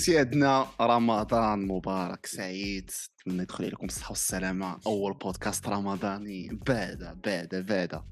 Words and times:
سيادنا 0.00 0.66
رمضان 0.80 1.66
مبارك 1.66 2.26
سعيد. 2.26 2.90
نتمنى 3.20 3.42
يدخل 3.42 3.64
عليكم 3.64 3.86
الصحة 3.86 4.10
والسلامة. 4.10 4.80
أول 4.86 5.12
بودكاست 5.14 5.68
رمضاني. 5.68 6.60
بعد 6.66 7.20
بعد 7.24 7.66
بعد 7.68 8.02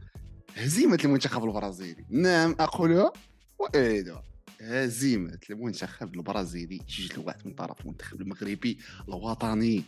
هزيمة 0.56 0.98
المنتخب 1.04 1.44
البرازيلي. 1.44 2.06
نعم 2.10 2.56
أقولها 2.60 3.12
وأعيدها 3.58 4.22
هزيمة 4.60 5.38
المنتخب 5.50 6.14
البرازيلي. 6.14 6.78
جوج 6.88 7.18
لواحد 7.18 7.46
من 7.46 7.54
طرف 7.54 7.80
المنتخب 7.80 8.20
المغربي 8.20 8.78
الوطني. 9.08 9.84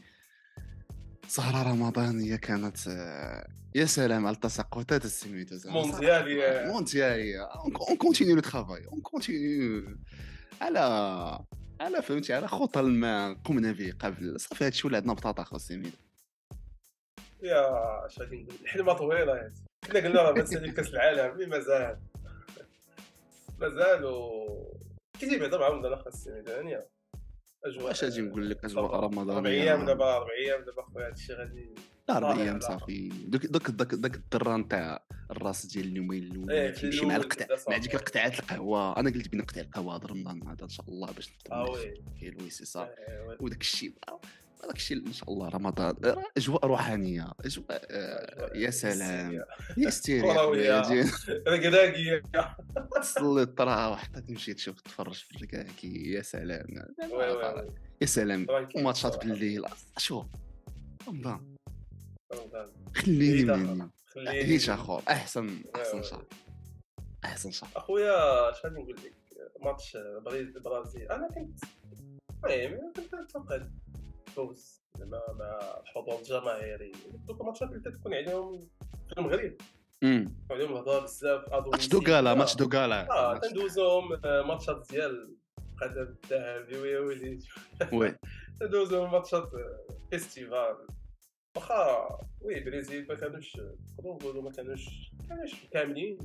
سهرة 1.28 1.72
رمضانية 1.72 2.36
كانت 2.36 2.88
آه، 2.88 3.48
يا 3.74 3.84
سلام 3.84 4.26
على 4.26 4.34
التسقطات 4.34 5.04
السميتة 5.04 5.70
مونديالية 5.70 6.72
مونتيالية 6.72 7.42
on 7.42 7.96
continue 7.96 8.34
le 8.34 8.40
travail 8.40 8.86
on 8.86 9.00
continue 9.00 9.98
على 10.60 11.38
على 11.82 12.02
فهمتي 12.02 12.32
على 12.32 12.48
خطى 12.48 12.80
الماء 12.80 13.34
قمنا 13.34 13.72
به 13.72 13.92
قبل. 14.00 14.40
صافي 14.40 14.64
هادشي 14.64 14.86
ولا 14.86 14.96
عندنا 14.96 15.12
بطاطا 15.12 15.44
خو 15.44 15.58
سميتو 15.58 15.96
يا 17.42 18.06
اش 18.06 18.20
غادي 18.20 18.42
نقول 18.42 18.56
الحلمة 18.62 18.92
طويلة 18.92 19.32
هادي 19.32 19.54
كنا 19.86 20.00
قلنا 20.00 20.22
راه 20.22 20.32
بنسالي 20.32 20.72
كاس 20.72 20.88
العالم 20.88 21.38
مي 21.38 21.46
مازال. 21.46 21.98
مازال 23.58 24.04
و 24.04 24.78
كيجي 25.20 25.38
بعدا 25.38 25.58
مع 25.58 25.68
رمضان 25.68 26.02
السنة 26.06 26.42
ثانية 26.42 26.88
أجواء 27.64 27.86
واش 27.86 28.04
أجي 28.04 28.22
نقول 28.22 28.50
لك 28.50 28.64
أجواء 28.64 28.84
أربع 28.84 29.06
رمضانية؟ 29.06 29.62
أيام 29.62 29.86
دابا 29.86 30.16
أربع 30.16 30.32
أيام 30.32 30.64
دابا 30.64 30.82
خويا 30.82 31.06
هادشي 31.06 31.34
غادي 31.34 31.74
لا 32.08 32.16
أربع 32.16 32.42
أيام 32.42 32.60
صافي. 32.60 33.08
دوك 33.08 33.46
دوك 33.46 33.70
دوك 33.70 33.94
دوك 33.94 34.14
الدرة 34.14 34.56
نتاع 34.56 35.04
الراس 35.30 35.66
ديال 35.66 35.86
اليومين 35.86 36.22
إيه، 36.22 36.30
الاولين 36.32 36.72
في 36.72 36.80
تيمشي 36.80 37.06
مع 37.06 37.16
القطع. 37.16 37.46
مع. 37.68 37.76
ديك 37.76 37.94
القطعات 37.94 38.38
القهوة. 38.38 38.96
أنا 38.96 39.10
قلت 39.10 39.28
بين 39.28 39.40
نقطع 39.40 39.60
القهوة 39.60 39.96
هذا 39.96 40.06
رمضان 40.06 40.48
هذا 40.48 40.64
إن 40.64 40.68
شاء 40.68 40.88
الله 40.88 41.12
باش 41.12 41.28
آه 41.52 41.62
نفطر 41.62 41.80
وي. 42.22 42.34
ويسي 42.42 42.64
صافي. 42.64 42.90
آه، 43.08 43.26
وي. 43.28 43.36
وداك 43.40 43.60
الشيء 43.60 43.94
هذاك 44.64 44.76
الشيء 44.76 45.06
إن 45.06 45.12
شاء 45.12 45.30
الله 45.32 45.48
رمضان. 45.48 45.94
راه 46.04 46.24
أجواء 46.36 46.66
روحانية. 46.66 47.32
أجواء 47.44 47.86
آه، 47.90 48.50
يا 48.54 48.70
سلام. 48.70 49.44
يا 49.76 49.90
ستيريا 49.90 50.82
رقراقية 51.48 52.22
تصلي 53.00 53.42
الطرا 53.42 53.86
وحتى 53.86 54.20
تمشي 54.20 54.54
تشوف 54.54 54.80
تتفرج 54.80 55.14
في 55.14 55.42
الكاكي 55.42 56.12
يا 56.12 56.22
سلام. 56.22 56.66
يا 58.00 58.06
سلام. 58.06 58.46
وماتشات. 58.76 59.26
بالليل. 59.26 59.64
شوف 59.98 60.26
رمضان. 61.08 61.51
خليني 62.94 63.44
مني. 63.56 63.90
خليني 64.06 64.30
عيش 64.30 64.70
اخر 64.70 65.02
احسن 65.08 65.62
أحسن. 65.76 66.02
شهر 66.02 66.24
أحسن 67.24 67.50
شهر 67.50 67.70
أخويا 67.76 68.50
غادي 68.50 68.80
نقول 68.80 68.96
لك؟ 68.96 69.12
ماتش 69.60 69.96
بريز 70.24 70.56
البرازيل 70.56 71.12
أنا 71.12 71.28
كنت 71.28 71.64
المهم 72.44 72.92
كنت 72.96 73.14
نعتقد 73.14 73.72
فوز. 74.26 74.82
زعما 74.98 75.20
مع 75.38 75.80
الحضور 75.82 76.18
الجماهيري. 76.18 76.92
دوك 77.26 77.40
الماتشات 77.40 77.68
اللي 77.72 77.90
تكون 77.92 78.14
عليهم 78.14 78.60
في 79.08 79.18
المغرب 79.18 79.56
عليهم 80.50 80.72
الهضره 80.72 81.00
بزاف 81.00 81.44
أدو 81.52 81.70
ماتش 81.70 81.88
دوكالا 81.88 82.34
ماتش 82.34 82.56
دوكالا. 82.56 83.10
آه 83.10 83.38
تندوزهم 83.38 84.12
آه، 84.24 84.42
ماتشات 84.42 84.86
ديال 84.90 85.36
القدم 85.72 86.14
الذهبي 86.24 86.76
ويا 86.76 87.00
وليدي 87.00 87.48
وي. 87.92 88.14
تندوزهم 88.60 89.12
ماتشات 89.12 89.42
آه، 89.54 89.86
فيستيفال. 90.10 90.76
واخا 91.56 92.08
oui 92.40 92.60
بريزيل 92.60 93.08
ما 93.08 93.14
كانوش 93.14 93.56
نقدروا 93.56 94.14
نقولوا 94.14 94.42
ما 94.42 94.50
كانوش 94.50 95.10
كانوش 95.28 95.64
كاملين. 95.72 96.18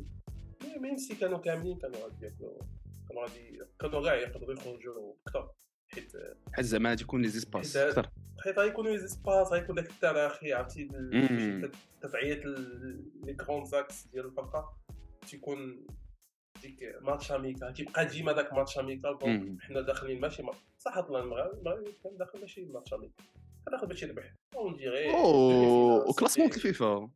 mê- 0.64 0.80
même 0.80 0.98
si 0.98 1.16
كانوا 1.16 1.38
كاملين 1.38 1.78
كانوا 1.78 1.98
غادي 2.04 2.26
ياكلوا 2.26 2.62
كانوا 3.10 3.24
غادي 3.24 3.60
كانوا 3.80 4.04
كاع 4.04 4.16
يقدروا 4.16 4.54
يخرجوا 4.54 5.14
أكثر 5.28 5.52
حيت 5.94 6.12
حيت 6.54 6.66
زعما 6.66 6.90
غادي 6.90 7.04
يكون 7.04 7.22
les 7.22 7.28
espaces 7.28 7.78
أكثر. 7.78 8.10
حيت 8.44 8.60
غيكونوا 8.60 8.92
les 8.92 8.98
espaces 8.98 9.48
غيكون 9.52 9.76
داك 9.76 9.90
التراخي 9.90 10.54
عرفتي 10.54 10.88
تتعيط 12.02 12.46
les 13.24 13.34
grands 13.34 13.66
axes 13.66 14.08
ديال 14.08 14.26
الفرقه 14.26 14.78
تيكون 15.28 15.88
ديك 16.62 16.96
match 17.02 17.32
amical 17.32 17.74
كيبقى 17.74 18.06
ديما 18.06 18.32
داك 18.32 18.54
match. 18.54 18.80
donc 18.80 19.62
حنا 19.62 19.82
داخلين 19.82 20.22
ماشي 20.22 20.44
ما... 20.44 20.52
صح 20.80 21.00
طلع 21.00 21.20
المغرب 21.20 21.54
المغرب 21.60 21.84
كان 22.04 22.18
داخل 22.18 22.40
ماشي 22.42 22.66
match 22.66 22.94
amical 22.94 23.26
داخل 23.72 23.88
باش 23.88 24.04
يربح 24.04 24.34
اون 24.56 24.76
ديغي 24.76 25.10
اوه 25.10 26.10
وكلاسمون 26.10 26.48
الفيفا 26.48 27.10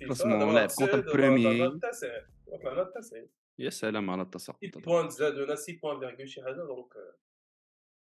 كلاسمون 0.00 0.54
لعب 0.54 0.68
كونتر 0.78 1.00
بروميي 1.00 1.66
التاسع. 1.66 2.20
طلعنا 2.62 2.82
التاسع. 2.82 3.22
يا 3.58 3.70
سلام 3.70 4.10
على 4.10 4.22
التساقط 4.22 4.64
6 4.64 4.80
بوان 4.80 5.08
زادونا 5.08 5.54
6 5.54 5.78
بوان 5.82 5.98
فيرغول 6.00 6.28
شي 6.28 6.42
حاجة 6.42 6.54
دونك 6.54 6.94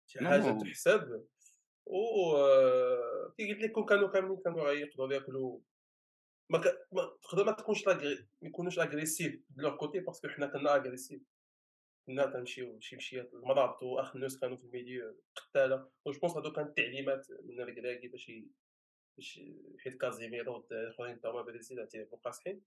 شي 0.07 0.19
حاجة. 0.19 0.59
تحسب. 0.59 1.25
و 1.87 2.37
آه، 2.37 3.35
كي 3.39 3.53
قلت 3.53 3.63
لك 3.63 3.73
كون 3.73 3.85
كانوا 3.85 4.09
كاملين 4.09 4.37
كانوا 4.45 4.63
غيقدروا 4.63 5.13
ياكلوا. 5.13 5.59
ما 6.51 6.59
تقدر 7.23 7.45
ما 7.45 7.53
تكونش 7.53 7.87
ما 7.87 8.01
يكونوش 8.43 8.79
اغريسيف 8.79 9.41
دو 9.51 9.63
لور 9.63 9.77
كوتي 9.77 10.01
باسكو 10.01 10.29
حنا 10.29 10.47
كنا 10.47 10.75
اغريسيف 10.75 11.23
كنا 12.07 12.27
تنمشيو 12.27 12.81
شي 12.81 12.97
مشيات 12.97 13.35
المرابط 13.35 13.83
واخ 13.83 14.15
الناس 14.17 14.39
كانوا 14.39 14.57
في 14.57 14.65
الميليو 14.65 15.17
قتالة. 15.37 15.77
je 16.07 16.13
pense 16.21 16.33
هادو 16.37 16.53
كانت 16.53 16.77
تعليمات 16.77 17.27
من 17.31 17.61
الكراكي 17.61 18.09
باش 18.09 18.33
باش 19.17 19.41
حيت 19.79 20.01
كازيميرو 20.01 20.67
الاخرين 20.73 21.21
تا 21.21 21.31
هما 21.31 21.43
بريزيل 21.43 21.79
اعترفوا 21.81 22.19
قاصحين 22.19 22.63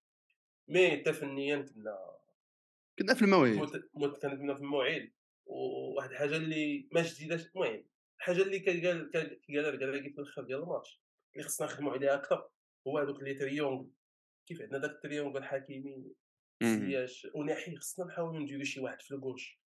mais 0.68 0.92
حتى 0.92 1.14
فنيا 1.14 1.56
كنا 1.62 2.18
كنا 3.00 3.14
في 3.14 3.22
المواعيد. 3.22 3.58
مت- 3.94 4.26
كنا 4.26 4.56
في 4.56 4.62
المواعيد. 4.62 5.14
وواحد 5.46 6.10
الحاجة 6.10 6.38
اللي 6.38 6.88
ما 6.92 7.02
جديده 7.02 7.36
المهم 7.36 7.86
الحاجة 8.18 8.42
اللي 8.42 8.60
كيقال 8.60 9.12
كان- 9.12 9.36
كيقالها 9.36 9.70
الكراكي 9.70 10.10
في 10.10 10.22
الآخر 10.22 10.44
ديال 10.44 10.60
الماتش. 10.64 11.02
اللي 11.34 11.44
خصنا 11.48 11.68
نخدموا 11.68 11.92
عليها 11.92 12.14
أكثر 12.16 12.50
هو 12.88 13.00
هذوك 13.00 13.24
les 13.24 13.34
triangles 13.34 13.90
كيف 14.48 14.62
عندنا 14.62 14.78
داك 14.78 14.92
ال 14.92 14.98
triangle 14.98 15.44
حكيمي 15.44 16.12
مم. 16.66 16.80
زياش 16.90 17.28
وناحي 17.36 17.76
خصنا 17.76 18.06
نحاولوا 18.06 18.40
نديروا 18.40 18.64
شي 18.64 18.80
واحد 18.80 19.02
في 19.02 19.14
ال 19.14 19.21
gauche 19.21 19.62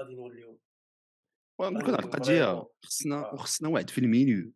غادي 0.00 0.14
نوليو 0.14 0.60
ونكون 1.58 1.94
على 1.94 2.04
القضية. 2.04 2.68
خصنا. 2.82 3.32
وخصنا 3.32 3.68
واحد 3.68 3.90
في 3.90 3.98
المينيو 3.98 4.52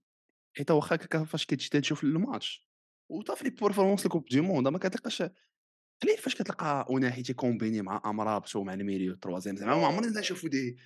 حيت 0.56 0.70
واخا 0.70 0.97
هكا 0.97 1.25
فاش 1.25 1.47
كتجي 1.47 1.81
تشوف 1.81 2.04
الماتش 2.04 2.69
وطاف 3.10 3.43
لي 3.43 3.50
بورفورمانس 3.50 4.06
الكوب 4.06 4.25
دي 4.28 4.41
موند 4.41 4.69
ما 4.69 4.78
كتلقاش 4.78 5.22
قليل 6.02 6.18
فاش 6.18 6.34
كتلقى 6.34 6.86
اوناحي 6.90 7.22
تيكومبيني 7.22 7.82
مع 7.82 8.02
امرابط 8.06 8.56
ومع 8.56 8.74
الميليو 8.74 9.14
تروازيام 9.14 9.56
زعما 9.56 9.76
ما 9.76 9.86
عمرنا 9.86 10.20
نشوفوا 10.20 10.48
دي 10.48 10.76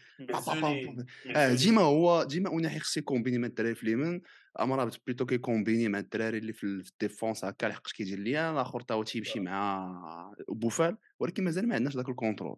آه 1.37 1.54
ديما 1.54 1.82
هو 1.82 2.22
ديما 2.22 2.49
اوناحي 2.50 2.78
خصو 2.78 3.00
يكومبيني 3.00 3.38
مع 3.38 3.47
الدراري 3.47 3.75
في 3.75 3.82
اليمين 3.82 4.22
امرابط 4.60 5.00
بليتو 5.06 5.27
كيكومبيني 5.27 5.88
مع 5.88 5.99
الدراري 5.99 6.38
اللي 6.38 6.53
في 6.53 6.65
ال- 6.65 6.84
في 6.84 6.91
الديفونس 6.91 7.44
هكا 7.44 7.66
لحقاش 7.66 7.93
كيدير 7.93 8.19
ليا 8.19 8.50
الآخر 8.50 8.81
تا 8.81 8.94
هو 8.94 9.03
تيمشي 9.03 9.38
آه. 9.38 9.43
مع 9.43 10.34
بوفال 10.49 10.97
ولكن 11.21 11.44
مازال 11.44 11.69
ما 11.69 11.75
عندناش 11.75 11.97
داك 11.97 12.09
الكونترول. 12.09 12.56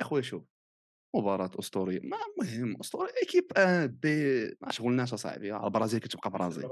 أخويا 0.00 0.22
شوف 0.22 0.42
مباراة 1.16 1.50
أسطورية. 1.58 2.00
ما 2.02 2.16
المهم 2.38 2.76
أسطورية 2.80 3.12
équipe 3.22 3.52
en 3.56 3.86
B 3.86 4.44
ما 4.60 4.70
شغلناش 4.70 5.12
أصاحبي. 5.12 5.50
راه 5.52 5.66
البرازيل 5.66 6.00
كتبقى 6.00 6.30
برازيل. 6.30 6.64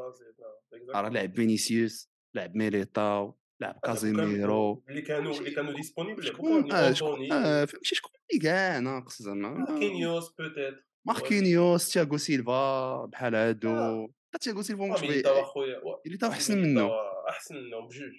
راه 0.94 1.08
لعب 1.08 1.34
فينيسيوس 1.34 2.08
لعب 2.34 2.56
ميليتاو. 2.56 3.39
لعب 3.60 3.80
كازيميرو 3.84 4.84
اللي 4.88 5.02
كانوا 5.02 5.38
اللي 5.38 5.50
كانوا 5.50 5.72
disponibles 5.72 6.24
شكون 6.24 6.72
آه 6.72 6.92
شكون 6.92 7.32
آه 7.32 7.64
فهمتي 7.64 7.94
شكون 7.94 8.12
اللي 8.30 8.42
كاع 8.42 8.78
ناقص 8.78 9.22
زعما. 9.22 9.48
ماركينيوس 9.48 10.30
peut-être 10.38 10.74
ماركينيوس 11.06 11.92
تياغو 11.92 12.16
سيلفا 12.16 13.04
بحال 13.06 13.34
هادو. 13.34 14.02
لا 14.32 14.38
تياغو 14.40 14.62
سيلفا 14.62 14.84
مش 14.84 15.00
بي 15.00 15.22
اللي 16.06 16.16
تاو 16.18 16.30
أحسن 16.30 16.62
منه. 16.62 16.90
أحسن 17.28 17.56
منهم 17.56 17.86
بجوج. 17.86 18.12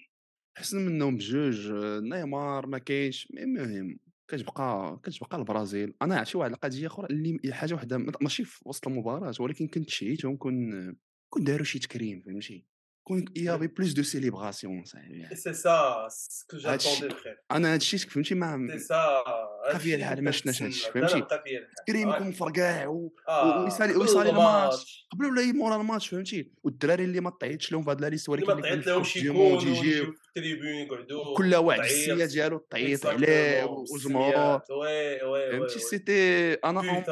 أحسن 0.58 0.86
منهم 0.86 1.16
بجوج. 1.16 1.72
نيمار 2.02 2.66
ما 2.66 2.78
كاينش. 2.78 3.28
المهم 3.30 3.98
كتبقى 4.28 5.00
كتبقى 5.02 5.38
البرازيل. 5.38 5.94
أنا 6.02 6.16
عرفتي 6.16 6.38
واحد 6.38 6.52
القضية 6.52 6.86
أخرى 6.86 7.06
اللي 7.10 7.54
حاجة 7.54 7.74
وحدة. 7.74 7.98
ماشي 7.98 8.44
في 8.44 8.60
وسط 8.64 8.88
المباراة 8.88 9.32
ولكن 9.40 9.68
كنت 9.68 9.90
شهيتهم 9.90 10.36
كون 10.36 10.96
كون 11.30 11.44
داروا 11.44 11.64
شي 11.64 11.78
تكريم 11.78 12.20
فهمتي؟ 12.20 12.71
كون 13.04 13.24
يافي 13.36 13.66
بلوس 13.66 13.92
دو 13.92 14.02
سيليبراسيون 14.02 14.84
صاحبي 14.84 15.28
سي 15.34 15.54
سا 15.54 16.06
سكو 16.08 16.56
هادشي- 16.56 16.88
جاتوندي 16.88 17.06
الخير 17.14 17.38
أنا 17.52 17.72
هادشي 17.74 17.98
فهمتي 17.98 18.34
ما 18.34 18.78
سا 18.78 19.22
بقى 19.66 19.78
فيا 19.78 19.96
الحال 19.96 20.24
ما 20.24 20.30
شفناش 20.30 20.62
هادشي 20.62 20.90
فهمتي 20.92 21.20
بقى 21.20 21.42
فيا 21.46 21.58
الحال 21.58 21.74
تكريم. 21.86 22.10
يكون 22.10 22.28
مفرقع 22.28 22.86
و... 22.86 23.12
آه، 23.28 23.64
ويسالي- 23.64 23.92
قبل 23.92 24.00
ويسالي 24.00 24.30
الماتش. 24.30 25.08
قبل 25.12 25.24
ولا 25.26 25.52
مورا 25.52 25.76
الماتش 25.76 26.08
فهمتي 26.08 26.52
والدراري 26.64 27.04
اللي 27.04 27.20
ما 27.20 27.30
طيتش 27.30 27.72
لهم 27.72 27.82
في 27.82 27.90
هاد 27.90 28.00
ليست 28.04 28.28
ولكن 28.28 28.46
ما 28.54 28.60
كانوا 28.60 28.76
طيت 28.76 28.84
في 28.84 28.90
لهم 28.90 28.96
الكوب 29.00 29.04
شي 29.04 29.20
دي 29.20 29.28
كون 29.28 29.36
موند 29.36 29.62
يجيو 29.62 29.72
ويجيو 29.82 30.04
في 30.12 30.18
التريبيون 30.28 30.74
يقعدوا 30.74 31.36
كل 31.36 31.54
واحد. 31.54 31.80
ال 31.80 31.87
siège 31.87 32.24
ديالو 32.24 32.66
Exactement. 32.74 33.06
عليه 33.06 33.64
oui 33.64 35.50
فهمتي. 35.52 35.78
c'était 35.78 36.52
أنا 36.54 37.04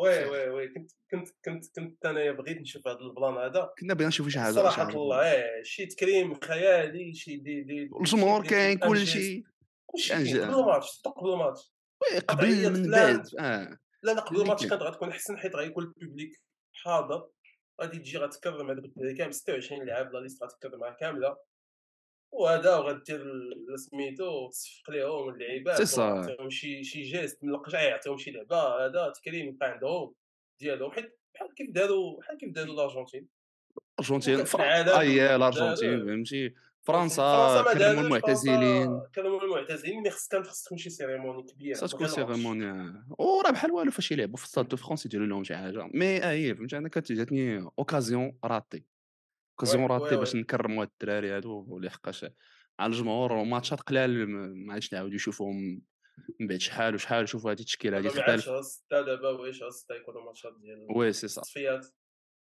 oui 0.00 0.24
oui 0.24 0.48
oui. 0.48 0.68
كنت 0.68 0.90
كنت 1.10 1.28
كنت 1.44 1.64
كنت 1.76 2.06
انايا 2.06 2.32
بغيت 2.32 2.58
نشوف 2.60 2.88
هذا 2.88 2.98
ال 2.98 3.05
plan 3.05 3.34
هذا. 3.34 3.70
كنا 3.80 3.94
بغينا 3.94 4.08
نشوفوا 4.08 4.30
شي 4.30 4.40
حاجة 4.40 4.52
صراحة. 4.54 4.88
الله 4.88 5.32
إيه 5.32 5.62
شي 5.62 5.86
تكريم 5.86 6.40
خيالي 6.40 7.14
شي 7.14 7.36
دي 7.36 7.62
دي 7.62 7.90
الجمهور 8.00 8.46
كاين 8.46 8.78
كلشي 8.78 9.44
جا- 10.08 10.46
قبل 10.46 10.54
الماتش 10.60 11.02
قبل 11.04 11.30
الماتش. 11.32 11.72
قبل 12.28 12.72
من. 12.72 12.90
بعد. 12.90 13.26
آه. 13.38 13.78
لا 14.02 14.12
لا 14.12 14.20
قبل 14.20 14.40
الماتش 14.40 14.66
كانت 14.66 14.82
غتكون 14.82 15.08
أحسن 15.08 15.36
حيت 15.38 15.56
غيكون 15.56 15.84
ال 15.84 15.91
public 15.91 16.30
حاضر. 16.72 17.28
غادي 17.82 17.98
تجي 17.98 18.18
غتكرم 18.18 18.70
هذوك 18.70 18.84
الدراري 18.84 19.14
كامل 19.14 19.34
26 19.34 19.86
لاعب 19.86 20.12
la 20.12 20.18
liste 20.18 20.42
غتكرمها 20.44 20.90
كاملة. 20.90 21.36
وهذا 22.32 22.76
وغدير 22.76 23.22
ال- 23.22 23.80
سميتو 23.80 24.48
تصفق 24.50 24.90
لهم 24.90 25.28
اللعيبات. 25.28 25.98
وعطيهم 25.98 26.50
شي 26.50 26.84
شي 26.84 27.02
geste 27.02 27.44
من 27.44 27.50
القجع 27.50 27.80
يعطيهم 27.82 28.18
شي 28.18 28.30
لعبة 28.30 28.56
هذا 28.86 29.12
تكريم 29.16 29.48
يبقى 29.48 29.70
عندهم 29.72 30.14
ديالهم 30.60 30.90
حيت 30.92 31.18
بحال 31.34 31.54
كيف 31.54 31.70
داروا 31.70 32.18
بحال 32.18 32.38
كيف 32.38 32.50
داروا 32.52 32.74
الأرجنتين. 32.74 33.28
الأرجنتين 34.00 34.60
اي 34.60 35.16
دار- 35.18 35.36
الأرجنتين 35.36 36.06
فهمتي؟ 36.06 36.54
فرنسا 36.82 37.22
كرموا 37.62 37.74
داروش، 37.74 38.04
المعتزلين. 38.04 38.86
فرنسا 38.86 39.10
كرموا 39.14 39.42
المعتزلين 39.42 40.02
mais 40.02 40.10
خص 40.10 40.28
كانت 40.28 40.46
خص 40.46 40.62
تكون 40.64 40.78
شي 40.78 40.90
cérémonie 40.90 41.42
كبيره 41.42 41.80
من 41.82 41.88
تكون. 41.88 42.06
cérémonie. 42.08 42.92
وراه 43.18 43.50
بحال 43.50 43.72
والو 43.72 43.90
فاش 43.90 44.12
يلعبوا 44.12 44.36
في 44.36 44.46
Stade 44.48 44.68
de 44.68 44.76
France 44.76 45.06
يديروا 45.06 45.26
لهم 45.26 45.44
شي 45.44 45.56
حاجة. 45.56 45.88
mais 45.94 46.30
اي 46.30 46.54
فهمتي؟ 46.54 46.76
أنا 46.76 46.88
كانت 46.88 47.12
جاتني 47.12 47.58
occasion 47.78 48.38
ratée 48.44 48.84
اوكازيون 49.60 49.82
وي- 49.82 49.88
راتي 49.98 50.14
وي- 50.14 50.20
باش. 50.20 50.36
نكرموا 50.36 50.82
هاد 50.82 50.88
الدراري 50.92 51.30
هادو 51.30 51.78
لحقاش 51.78 52.26
على 52.80 52.92
الجمهور 52.92 53.44
ماتشات 53.44 53.80
قلال 53.80 54.28
ما 54.66 54.72
عادش 54.72 54.92
نعاودو 54.92 55.14
نشوفوهم 55.14 55.82
من 56.40 56.46
بعد 56.46 56.58
شحال 56.60 56.94
وشحال 56.94 57.28
شوفوا 57.28 57.50
هذه 57.52 57.60
التشكيلة 57.60 57.98
هذه 57.98 58.06
غاص 58.06 58.84
حتى 58.86 59.02
دابا 59.04 59.28
واش 59.28 59.60
حتى 59.84 59.96
يكونوا 60.00 60.24
ماتشات 60.24 60.52
ديال 60.60 60.86
وي 60.96 61.12
سي 61.12 61.28
صا 61.28 61.40
التصفيات 61.40 61.86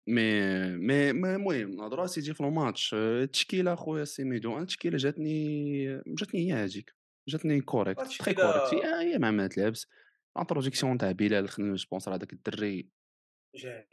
مي 0.07 0.41
مي 0.77 1.09
المهم 1.09 1.75
نهضروا 1.75 2.05
سيدي 2.05 2.33
في 2.33 2.41
الماتش. 2.41 2.93
التشكيلة 2.93 3.75
خويا 3.75 4.05
سيميدو 4.05 4.53
أنا 4.53 4.61
التشكيلة 4.61 4.97
جاتني 4.97 5.85
جاتني 6.07 6.47
هي 6.47 6.53
هذيك 6.53 6.95
جاتني 7.27 7.61
كوريكت 7.61 7.99
التشكيلة- 8.01 8.33
كوريكت 8.33 8.85
هي 8.85 9.19
مع 9.19 9.31
ما 9.31 9.47
تلعبس 9.47 9.87
الانتروديكسيون 10.35 10.97
تاع 10.97 11.11
بلال 11.11 11.49
خلينا 11.49 11.77
سبونسر 11.77 12.15
هذاك 12.15 12.33
الدري. 12.33 12.89
جاي 13.55 13.87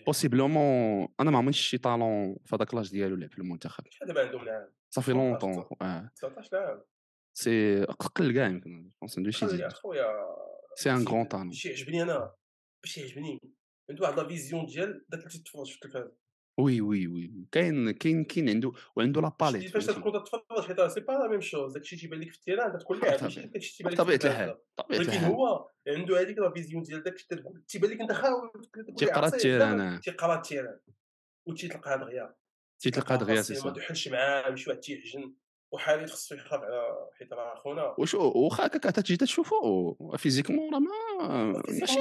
بوسيبلومون 0.00 1.08
أنا 1.20 1.30
ما 1.30 1.38
عملتش 1.38 1.60
شي 1.60 1.78
طالون 1.78 2.36
في 2.44 2.56
هذاك 2.56 2.74
لاج 2.74 2.90
ديالو 2.90 3.16
لعب 3.16 3.30
في 3.30 3.38
المنتخب. 3.38 3.84
شحال 3.90 4.08
دابا 4.08 4.26
عندهم 4.26 4.42
العام. 4.42 4.72
صافي 4.90 5.12
19 5.12 5.28
لونطون 5.28 5.64
آه. 5.82 6.10
19 6.16 6.56
عام. 6.56 6.82
سي 7.34 7.82
أقل 7.82 8.32
كاع 8.32 8.46
يمكن 8.46 8.90
جونس 9.00 9.18
عنده 9.18 9.30
شي 9.30 9.48
زيد 9.48 9.72
خويا 9.72 10.06
سي 10.76 10.90
ان 10.90 11.08
غران 11.08 11.24
طالون 11.24 11.52
شي 11.52 11.68
يعجبني 11.68 12.02
أنا. 12.02 12.32
باش 12.82 12.98
يعجبني. 12.98 13.38
عنده 13.90 14.02
واحد 14.02 14.18
لا 14.20 14.28
فيزيون 14.28 14.66
ديال 14.66 15.04
داك 15.08 15.20
اللي 15.20 15.30
تتفرج 15.30 15.70
في 15.70 15.74
التلفاز. 15.74 16.10
وي 16.58 16.80
وي 16.80 17.06
وي 17.06 17.46
كاين 17.52 17.90
كاين 17.90 18.24
كاين 18.24 18.48
عنده 18.48 18.72
وعنده 18.96 19.20
لا 19.20 19.32
باليت 19.40 19.70
فاش 19.70 19.86
تكون 19.86 20.12
تتفرج 20.12 20.66
حيت 20.66 20.80
سي 20.80 21.00
با 21.00 21.12
لا 21.12 21.28
ميم 21.28 21.40
شوز 21.40 21.72
داكشي 21.72 21.96
تيبان 21.96 22.20
لك 22.20 22.30
في 22.30 22.36
التيران 22.36 22.78
تكون 22.78 23.00
لاعب 23.00 23.22
ماشي. 23.22 23.46
داكشي 23.46 23.76
تيبان 23.76 23.92
لك 23.92 24.00
التلفاز 24.00 24.26
الحال 24.26 24.58
ولكن 24.90 25.24
هو 25.24 25.70
عنده 25.88 26.20
هذيك 26.20 26.38
لا 26.38 26.50
فيزيون 26.50 26.82
ديال 26.82 27.02
داك 27.02 27.14
الشيء 27.14 27.38
تقول 27.38 27.62
تيبان 27.68 27.90
لك 27.90 28.00
انت 28.00 28.12
خاوي 28.12 28.50
تيقرا 28.98 29.26
التيران،. 29.26 30.00
تيقرا 30.00 30.34
التيران 30.34 30.78
وتيتلقى 31.46 31.98
دغيا 31.98 32.34
تيتلقى 32.78 33.18
دغيا 33.18 33.42
سي 33.42 33.68
ما 33.68 33.70
تحلش 33.70 34.08
معاه 34.08 34.54
واحد 34.68 34.80
تيحجن 34.80 35.34
وحالي 35.72 36.06
خصو 36.06 36.34
يخاف 36.34 36.60
على 36.60 37.08
حيت 37.18 37.32
راه 37.32 37.54
خونا. 37.54 37.94
وشو 37.98 38.32
واخا 38.34 38.66
هكاك 38.66 38.86
حتى 38.86 39.02
تجي 39.02 39.16
تشوفو 39.16 39.94
فيزيكمون 40.16 40.74
راه 40.74 40.78
ما 40.78 41.62
ماشي 41.80 42.00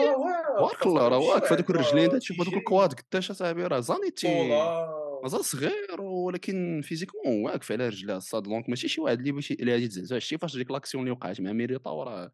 بارك 0.60 0.86
الله 0.86 1.08
راه 1.08 1.18
واقف 1.18 1.54
هذوك 1.54 1.70
الرجلين 1.70 2.20
تشوف 2.20 2.42
هذوك 2.42 2.54
الكواد 2.54 2.94
قداش 2.94 3.32
أصاحبي 3.32 3.64
راه 3.68 3.80
زانيتي 3.80 4.50
مازال 5.24 5.46
صغير 5.46 6.02
ولكن 6.02 6.82
فيزيكمون 6.84 7.44
واقف 7.46 7.72
على 7.72 7.88
رجليه 7.88 8.18
الصاد. 8.18 8.44
دونك 8.44 8.70
ماشي 8.70 8.88
شي 8.88 9.02
واحد 9.02 9.20
اللي 9.20 9.32
باش 9.32 9.52
اللي 9.52 9.72
غادي 9.72 9.88
تزعزع 9.88 10.20
شتي 10.20 10.38
فاش 10.38 10.58
ديك 10.58 10.72
لاكسيون 10.72 11.04
اللي 11.04 11.12
وقعت 11.12 11.42
مع 11.42 11.52
ميريطا 11.52 12.04
راه 12.04 12.32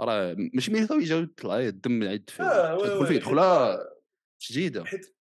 راه 0.00 0.36
ماشي 0.54 0.72
ميريطا 0.72 0.94
يجاو 0.94 1.18
يطلع 1.18 1.58
الدم 1.58 2.08
عاد 2.08 2.30
فيه 2.30 2.44
آه 2.44 2.76
وي 2.76 2.88
تدخل 2.88 3.06
فيه 3.06 3.18
دخله 3.18 3.78
شديدة. 4.38 4.84
حيت 4.84 5.16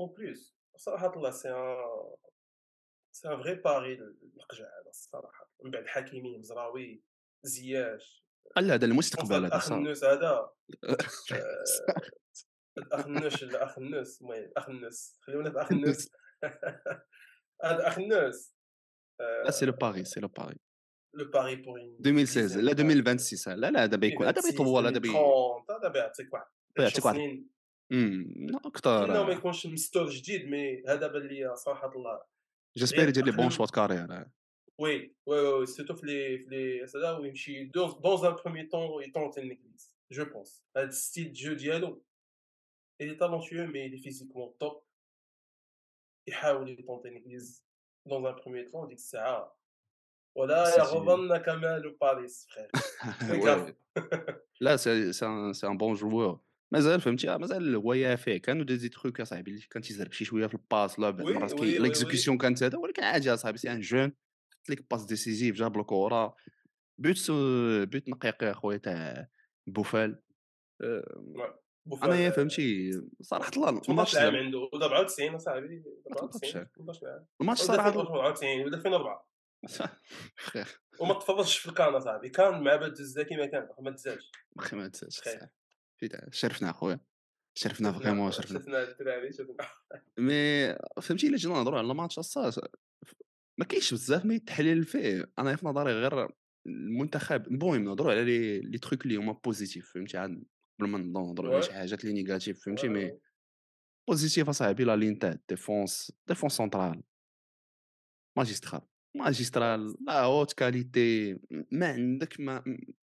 اون 0.00 0.08
بليس 0.18 0.54
صراحة 0.76 1.16
الله 1.16 1.30
سي 1.30 1.48
ان 3.26 3.30
سي 3.30 3.38
ان 3.38 3.42
فغي 3.42 3.54
باري 3.54 3.92
القجع 4.36 4.64
هذا 4.64 4.90
الصراحة. 4.90 5.50
من 5.64 5.70
بعد 5.70 5.86
حكيمي 5.86 6.38
مزراوي 6.38 7.02
زياش 7.42 8.22
لا 8.56 8.74
هذا 8.74 8.84
المستقبل 8.86 9.34
هذا 9.34 9.46
الأخ 9.46 9.68
صار 9.68 9.78
النوس 9.78 10.04
هذا. 10.04 10.28
آه، 10.84 10.96
الأخ 12.78 13.06
النوش 13.06 13.42
الأخ 13.42 13.78
النوس 13.78 14.22
المهم 14.22 14.50
اخ 14.56 14.68
النوس. 14.68 15.18
خلينا 15.20 15.50
في 15.50 15.60
اخ 15.60 15.72
النوس. 15.72 16.08
هذا 17.64 17.88
أخ 17.88 17.98
النوس. 17.98 18.54
لا 19.44 19.50
سي 19.50 19.66
لو 19.66 19.72
باري 19.72 20.04
سي 20.04 20.20
لو 20.20 20.28
باري 20.28 20.56
لو 21.14 21.30
باري 21.30 21.56
بور 21.56 21.80
2016 21.80 22.60
لا 22.60 22.72
2026 22.72 23.58
لا 23.58 23.70
لا 23.70 23.86
دابا 23.86 24.06
يكون 24.06 24.26
هذا 24.26 24.42
بيطول 24.50 24.86
هذا 24.86 24.98
بي 24.98 25.08
دابا 25.82 25.98
يعطيك 25.98 26.32
واحد. 26.32 26.46
يعطيك 26.78 27.04
واحد. 27.04 27.18
امم 27.92 28.34
انه 28.38 28.52
ما 28.52 28.68
أكثر 28.68 29.30
يكونش 29.30 29.66
مستور 29.66 30.08
جديد 30.10 30.48
مي 30.48 30.82
هذا 30.88 31.06
بان 31.06 31.22
لي 31.22 31.56
صراحة 31.56 31.92
الله 31.96 32.31
جيسبير 32.76 33.08
يدير 33.08 33.24
لي 33.24 33.30
بون 33.30 33.40
أخدم. 33.46 33.56
شوا 33.56 33.66
كارير 33.66 34.26
وي 34.78 35.14
وي 35.26 35.38
وي 35.40 35.66
سيرتو 35.66 35.94
في 35.94 36.06
لي 36.06 36.38
في 36.38 36.46
لي 36.50 36.84
هذا 36.84 37.10
ويمشي 37.10 37.64
دون 37.64 37.90
ان 38.24 38.34
بروميي 38.34 38.66
طون 38.66 39.02
يطونت 39.02 39.38
ليغليز 39.38 39.96
جو 40.12 40.24
بونس 40.24 40.64
هذا 40.76 40.86
الستيل 40.88 41.26
دو 41.32 41.32
جو 41.40 41.52
ديالو 41.52 42.04
il 43.02 43.06
est 43.10 43.16
talentueux 43.18 43.66
mais 43.72 43.86
il 43.88 43.94
est 43.94 44.02
physiquement 44.08 44.48
top. 44.62 44.82
يحاول 46.28 46.70
يطونتي 46.70 47.08
ليغليز 47.10 47.64
دون 48.06 48.26
ان 48.26 48.34
بروميي 48.34 48.64
طون 48.70 48.88
ديك 48.88 48.96
الساعة 48.98 49.56
ولا 50.36 50.64
سي- 50.64 50.78
يغضن 50.80 51.36
كمال 51.36 51.96
باريس 52.00 52.46
فخير 52.46 52.70
Ouais. 53.42 53.72
لا 54.60 54.76
سي 54.76 55.12
سي 55.12 55.26
ان 55.26 55.52
سي 55.52 55.66
ان 55.66 55.76
بون 55.76 55.94
جوور 55.94 56.40
مازال 56.72 57.00
فهمتي؟ 57.00 57.38
مازال 57.38 57.76
هو 57.76 57.92
يافع 57.94 58.36
كانوا 58.36 58.64
دي 58.64 58.76
زي 58.76 58.88
تروك 58.88 59.20
أصاحبي 59.20 59.50
اللي 59.50 59.62
كان 59.70 59.82
تيزرب 59.82 60.12
شي 60.12 60.24
شوية 60.24 60.46
في 60.46 60.54
الباس 60.54 60.98
لا 60.98 61.08
وي، 61.08 61.32
المرات 61.32 61.52
وي، 61.52 61.58
كي 61.72 61.78
ليكزيكسيون 61.78 62.38
كانت 62.38 62.62
هذا 62.62 62.78
ولكن 62.78 63.02
عادي 63.02 63.34
أصاحبي 63.34 63.58
سي 63.58 63.72
ان 63.72 63.80
جون 63.80 64.12
حط 64.52 64.70
لك 64.70 64.90
باس 64.90 65.04
ديسيزيف 65.04 65.56
جاب 65.56 65.80
الكره 65.80 66.36
بوت 66.98 67.30
بوت 67.92 68.08
نقيقي 68.08 68.50
أخويا 68.50 68.76
تاع 68.76 69.28
بوفال. 69.66 70.22
أنا 72.02 72.14
يا 72.16 72.30
فهمتي 72.30 72.90
صراحة 73.20 73.50
الله 73.56 73.68
الماتش 73.68 73.86
18 73.86 74.18
عام 74.18 74.36
عنده. 74.36 74.58
ولا 74.72 74.86
94 74.86 75.34
أصاحبي 75.34 75.82
18 76.08 76.58
94 76.58 76.66
18 76.76 77.06
عام 77.06 77.26
الماتش 77.40 77.60
صراحة 77.60 77.88
94 77.88 78.60
ولا 78.64 78.76
2004 78.76 79.28
خير. 80.36 80.68
وما 81.00 81.14
تفرجش 81.14 81.58
في 81.58 81.68
الكان 81.68 82.00
صاحبي 82.00 82.28
كان 82.28 82.62
مع 82.62 82.76
باد 82.76 82.98
الزكي 82.98 83.36
ما 83.36 83.46
كان 83.46 83.68
ما 83.80 83.90
تزادش 83.90 84.30
أخي 84.58 84.76
ما. 84.76 84.90
فيتا- 84.90 85.61
شرفنا 86.30 86.70
أخويا 86.70 87.00
شرفنا 87.58 87.92
فريمون 87.92 88.30
شرفنا 88.30 88.58
شفنا 88.58 88.90
الدراري 88.90 89.32
شفنا 89.32 89.68
مي 90.18 90.76
فهمتي 91.02 91.26
إلا 91.26 91.36
جينا 91.36 91.54
نهضروا 91.54 91.78
على 91.78 91.90
الماتش 91.90 92.18
الصاص 92.18 92.58
ما 93.58 93.64
كاينش 93.64 93.94
بزاف 93.94 94.24
ما 94.24 94.34
يتحلل 94.34 94.84
فيه 94.84 95.32
أنا 95.38 95.56
في 95.56 95.66
نظري 95.66 95.92
غير 95.92 96.28
المنتخب. 96.66 97.46
المهم 97.46 97.84
نهضروا 97.84 98.12
على 98.12 98.24
لي 98.24 98.60
لي 98.60 98.78
تروك 98.78 99.04
اللي 99.04 99.16
هما 99.16 99.32
بوزيتيف 99.32 99.92
فهمتي 99.92 100.18
عاد 100.18 100.44
قبل 100.80 100.88
ما 100.88 100.98
نهضروا 100.98 101.54
على. 101.54 101.62
شي 101.62 101.72
حاجات 101.72 102.04
اللي 102.04 102.14
négatives 102.14 102.64
فهمتي 102.64 102.88
mais. 102.88 103.18
positif 104.08 104.48
أصاحبي 104.48 104.84
la 104.84 104.96
ligne 104.96 105.18
تاع 105.18 105.38
défense 105.48 106.12
défense 106.28 106.52
centrale 106.52 107.02
magistrale 108.38 108.82
magistrale 109.16 109.94
la 110.06 110.20
haute 110.22 110.52
qualité 110.52 111.38
ما 111.72 111.86
عندك 111.86 112.40
ما 112.40 112.64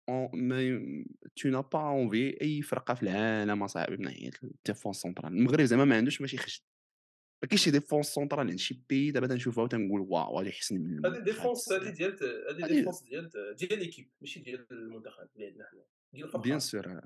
ما 0.08 1.04
tu 1.36 1.48
n'as 1.48 1.60
pas 1.60 1.78
envie 1.90 2.40
أي 2.42 2.62
فرقه 2.62 2.94
في 2.94 3.02
العالم 3.02 3.62
اصاحبي 3.62 3.96
من 3.96 4.02
ناحيه 4.04 4.30
ال 4.44 4.50
défense 4.50 4.96
centrale 4.96 5.32
المغرب 5.32 5.64
زعما 5.64 5.84
ما 5.84 5.96
عندوش 5.96 6.20
ماشي 6.20 6.36
خشن 6.36 6.62
ما 7.42 7.48
كاينش 7.48 7.64
شي 7.64 7.70
défense 7.70 8.06
centrale 8.06 8.48
عند 8.50 8.58
شي 8.58 8.82
pays 8.88 9.10
دابا 9.10 9.26
تنشوفها 9.26 9.64
وتنقول 9.64 10.00
واو 10.00 10.40
هذه 10.40 10.50
حسن 10.50 10.80
من 10.80 11.06
هذه 11.06 11.18
défense 11.18 11.72
هذه 11.72 11.78
المنتخب. 11.80 11.94
ديال 11.96 12.12
هذه 12.50 12.64
هذه- 12.66 12.72
défense 12.74 13.02
ديال 13.02 13.30
ديال 13.56 13.78
l'équipe 13.78 14.10
ماشي 14.20 14.40
ديال 14.40 14.66
المنتخب 14.70 15.28
اللي 15.36 15.46
عندنا 15.46 15.64
حنا 15.70 15.84
ديال 16.12 16.24
الفرقه 16.26 16.42
bien 16.42 16.58
sûr 16.58 17.00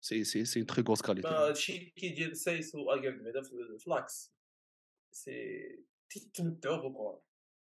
c'est 0.00 0.24
c'est 0.24 0.44
c'est 0.44 0.64
très 0.64 0.82
grosse 0.88 1.00
ma 1.00 1.06
qualité 1.06 1.28
هادشي 1.28 1.78
كي 1.96 2.08
ديال 2.08 2.36
سايس 2.36 2.74
وأكرد 2.74 3.24
بعدا 3.24 3.42
في 3.42 3.78
في 3.78 3.90
لاكس 3.90 4.34
سي 5.12 5.84
تتمتعوا 6.10 6.76
بالكره 6.76 7.22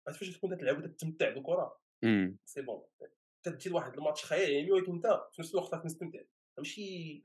عرفت 0.08 0.20
فاش 0.20 0.38
تكون 0.38 0.58
تلعب 0.58 0.78
وتتمتع 0.78 1.30
بالكره 1.30 1.80
امم 2.04 2.38
c'est 2.46 2.62
bon 2.62 2.84
تدير 3.50 3.76
واحد 3.76 3.94
الماتش 3.94 4.26
خيالي 4.26 4.72
ولكن 4.72 4.94
أنت 4.94 5.08
في 5.32 5.42
نفس 5.42 5.56
الوقت 5.56 5.74
راك 5.74 5.86
مستمتع. 5.86 6.20
ماشي 6.58 7.24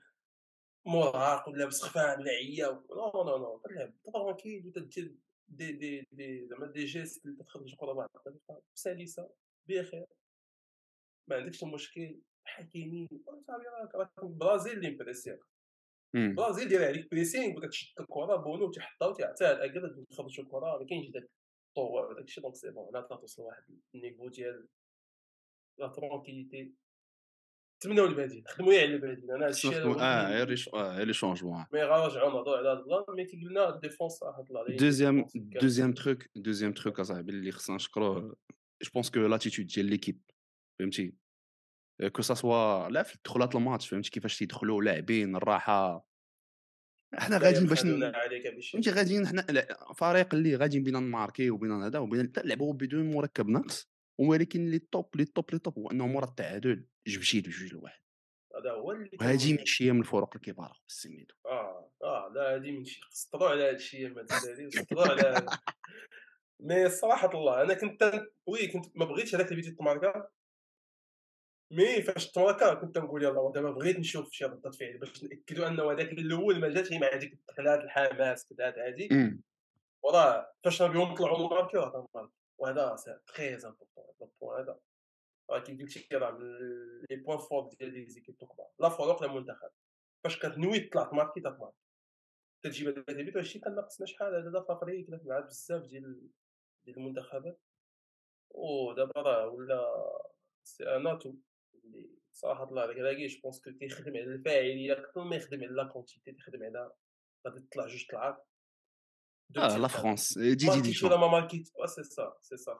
مرهق 0.86 1.48
ولا 1.48 1.66
مسخفان 1.66 2.20
ولا 2.20 2.30
عيا 2.30 2.66
non 2.66 3.12
non 3.24 3.38
non 3.38 3.58
تلعب. 3.58 3.94
tranquille 4.04 4.66
وتدير 4.66 5.14
دي 5.48 5.72
دي 5.72 6.08
دي 6.12 6.46
زعما 6.46 6.66
des 6.66 6.84
gestes 6.84 7.26
اللي 7.26 7.44
تخرج 7.44 7.70
الكره 7.70 7.92
بعد 7.92 8.08
سلسة 8.74 9.30
بخير. 9.68 10.06
ما 11.28 11.36
عندكش 11.36 11.64
مشكل. 11.64 12.20
حكيمي 12.46 13.08
صافي 13.26 13.52
راك 13.52 13.94
راك 13.94 14.10
البرازيل 14.22 14.72
اللي 14.72 14.90
مبريسيك 14.90 15.40
البرازيل 16.14 16.68
داير 16.68 16.84
عليك 16.84 17.10
pressing 17.10 17.56
وكتشد 17.58 18.00
الكرة 18.00 18.36
بونو 18.36 18.70
تيحطها 18.70 19.08
وتيعطيها 19.08 19.52
الاكل 19.52 20.04
تخرج 20.10 20.40
الكرة 20.40 20.78
ما 20.78 20.86
كاينش 20.86 21.08
داك 21.08 21.30
الطور 21.68 22.10
وداك 22.10 22.24
الشيء. 22.24 22.42
donc 22.42 22.54
c'est 22.56 22.70
bon 22.70 22.88
هنا 22.88 23.00
توصل 23.00 23.42
لواحد 23.42 23.62
niveau 23.94 24.28
ديال 24.28 24.68
la 25.78 25.88
tranquillité 25.88 26.72
تمناو 27.82 28.04
البديل 28.06 28.44
خدموا 28.48 28.72
على 28.74 28.84
البديل 28.84 29.30
أنا 29.30 29.46
هادشي 29.46 29.68
آه 29.68 30.28
غير 30.30 30.54
ش- 30.56 30.68
آه، 30.68 30.96
غير 30.96 31.06
les 31.06 31.12
changements. 31.12 31.64
mais 31.72 31.82
غنرجعوا 31.84 32.30
نهضروا 32.30 32.56
على 32.56 32.68
هاد 32.68 32.78
ال 32.78 32.84
plan 32.84 33.04
mais 33.08 33.24
تيقول 33.24 33.50
لنا 33.50 33.74
ال 33.74 33.79
défense 33.79 34.12
صراحة 34.12 34.42
طلع 34.42 34.62
لي 34.68 34.76
deuxième 34.76 35.26
deuxième 35.34 35.92
truc 35.92 36.28
deuxième 36.36 36.72
truc 36.72 37.00
أصاحبي 37.00 37.32
اللي 37.32 37.52
خصنا 37.52 37.76
نشكروه 37.76 38.20
je 38.82 38.90
pense 38.94 39.10
que 39.10 39.20
l'attitude 39.20 39.66
ديال 39.66 39.86
l'équipe 39.86 40.20
فهمتي؟ 40.78 41.14
que 42.12 42.22
ça 42.22 42.34
soit 42.34 42.88
لا 42.88 43.02
في 43.02 43.18
دخولات 43.24 43.54
الماتش 43.54 43.88
فهمتي؟ 43.88 44.10
كيفاش 44.10 44.38
تيدخلوا 44.38 44.82
لاعبين 44.82 45.36
الراحة. 45.36 46.06
حنا 47.14 47.38
غاديين 47.38 47.66
باش 47.66 47.80
فهمتي؟ 47.80 48.90
غاديين 48.90 49.26
حنا 49.26 49.46
فريق 49.96 50.34
اللي 50.34 50.56
غادي 50.56 50.80
بينا 50.80 51.00
نماركي 51.00 51.50
وبينا 51.50 51.86
هذا 51.86 51.98
وبينا 51.98 52.32
نلعبوا 52.44 52.72
بدون 52.74 53.10
مركب 53.14 53.48
ناقص 53.48 53.88
ولكن 54.18 54.60
اللي 54.60 54.78
top 54.78 55.08
اللي 55.14 55.24
top 55.24 55.48
اللي 55.48 55.58
top 55.58 55.78
هو 55.78 55.90
أنه 55.90 56.06
مورا 56.06 56.24
التعادل 56.24 56.86
جبشيت 57.06 57.46
بجوج 57.46 57.72
لواحد. 57.74 58.00
هذا 58.56 58.70
هو 58.72 58.92
اللي 58.92 59.10
وهذه 59.20 59.48
كان- 59.48 59.56
ماشي 59.58 59.92
من 59.92 60.00
الفروق 60.00 60.36
الكبار 60.36 60.80
سميتو. 60.86 61.34
آه 61.46 61.90
آه 62.02 62.32
لا 62.34 62.54
هادي 62.54 62.72
من 62.72 62.84
شي 62.84 63.00
سطروا 63.10 63.48
على 63.48 63.68
هاد 63.68 63.74
الشيء 63.74 64.08
ما 64.08 64.22
تسالي 64.22 64.70
سطروا 64.70 65.06
على 65.08 65.46
مي 66.60 66.88
صراحة 66.90 67.30
الله 67.34 67.62
أنا 67.62 67.74
كنت 67.74 68.26
oui 68.46 68.66
كنت 68.66 68.96
ما 68.96 69.04
بغيتش 69.04 69.34
هذاك 69.34 69.52
الفيديو 69.52 69.74
تماركا 69.76 70.28
mais 71.72 72.02
فاش 72.02 72.30
تماركا 72.30 72.74
كنت 72.74 72.98
نقول 72.98 73.22
يلا 73.22 73.52
دابا 73.54 73.70
بغيت 73.70 73.98
نشوف 73.98 74.32
شي 74.32 74.44
ردة 74.44 74.70
فعل 74.70 74.98
باش 74.98 75.24
ناكدوا 75.24 75.68
أنه 75.68 75.92
هذاك 75.92 76.12
الأول 76.12 76.60
ما 76.60 76.68
جاتش 76.68 76.92
مع 76.92 77.08
هذيك 77.14 77.32
الدخلات 77.32 77.80
الحماس 77.84 78.46
كذا 78.46 78.74
أمم. 79.12 79.42
وراه 80.04 80.52
فاش 80.64 80.82
اليوم 80.82 81.14
طلعوا 81.14 81.48
راه 81.54 81.68
تنمارك 81.68 82.30
وهذا 82.64 82.96
c'est 82.96 83.18
très 83.26 83.54
important 83.54 84.04
هذا 84.04 84.30
ال 84.32 84.37
point 84.37 84.62
هذا 84.62 84.80
راه 85.50 85.58
كي 85.58 85.76
قلتي 85.82 86.16
راه 86.16 86.30
من 86.30 86.58
لي 87.10 87.16
بوان 87.16 87.38
فور 87.38 87.68
ديال 87.68 87.94
لي 87.94 88.06
زيكيب 88.06 88.34
الكبار 88.42 88.68
لا 88.80 88.88
فروق 88.88 89.22
لا 89.22 89.32
منتخب 89.32 89.70
فاش 90.24 90.38
كتنوي 90.38 90.80
تطلع 90.80 91.04
تماركي 91.04 91.40
تتماركي 91.40 91.76
تجيب 92.62 92.88
هذاك 92.88 93.08
البيت 93.08 93.36
هادشي 93.36 93.58
كان 93.58 93.74
ناقصنا 93.74 94.06
شحال 94.06 94.34
هذا 94.34 94.64
افريقيا 94.68 95.06
كنا 95.06 95.20
مع 95.24 95.40
بزاف 95.40 95.82
ديال 95.82 96.28
ديال 96.84 96.96
المنتخبات 96.96 97.60
ودابا 98.50 99.20
راه 99.20 99.48
ولا 99.48 99.82
سي 100.64 100.96
ان 100.96 101.06
اتو 101.06 101.34
اللي 101.84 102.10
صراحة 102.32 102.64
الله 102.64 102.82
عليك 102.82 102.98
راكي 102.98 103.26
جو 103.26 103.40
بونس 103.40 103.60
كيخدم 103.60 104.16
على 104.16 104.24
الفاعليه 104.24 104.92
أكثر 104.92 105.24
ما 105.24 105.36
يخدم 105.36 105.64
على 105.64 105.72
لا 105.72 105.84
كونتيتي 105.84 106.32
تيخدم 106.32 106.62
على 106.62 106.92
غادي 107.46 107.60
تطلع 107.60 107.86
جوج 107.86 108.06
طلعات 108.10 108.46
دو 109.50 109.60
آه 109.60 109.68
تير 109.68 109.78
لا 109.78 109.88
كان. 109.88 110.00
فرونس 110.02 110.38
دي 110.38 110.54
دي 110.54 110.54
دي 110.54 110.66
ماركيت 110.66 110.86
ولا 110.86 110.92
شون 110.92 111.20
ما 111.20 111.26
ماركيت 111.28 111.68
آه 111.82 111.86
سي 111.86 112.02
سا 112.02 112.34
سي 112.42 112.56
سا 112.56 112.78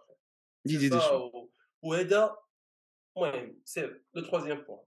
دي 0.64 0.73
سي 0.73 0.78
دي 0.78 0.88
دي 0.88 0.94
سا 1.00 1.09
شون 1.09 1.16
و- 1.21 1.50
وهذا 1.83 2.37
المهم 3.16 3.61
سير 3.64 4.04
لو 4.14 4.23
تخوازيام 4.23 4.61
بوان 4.62 4.85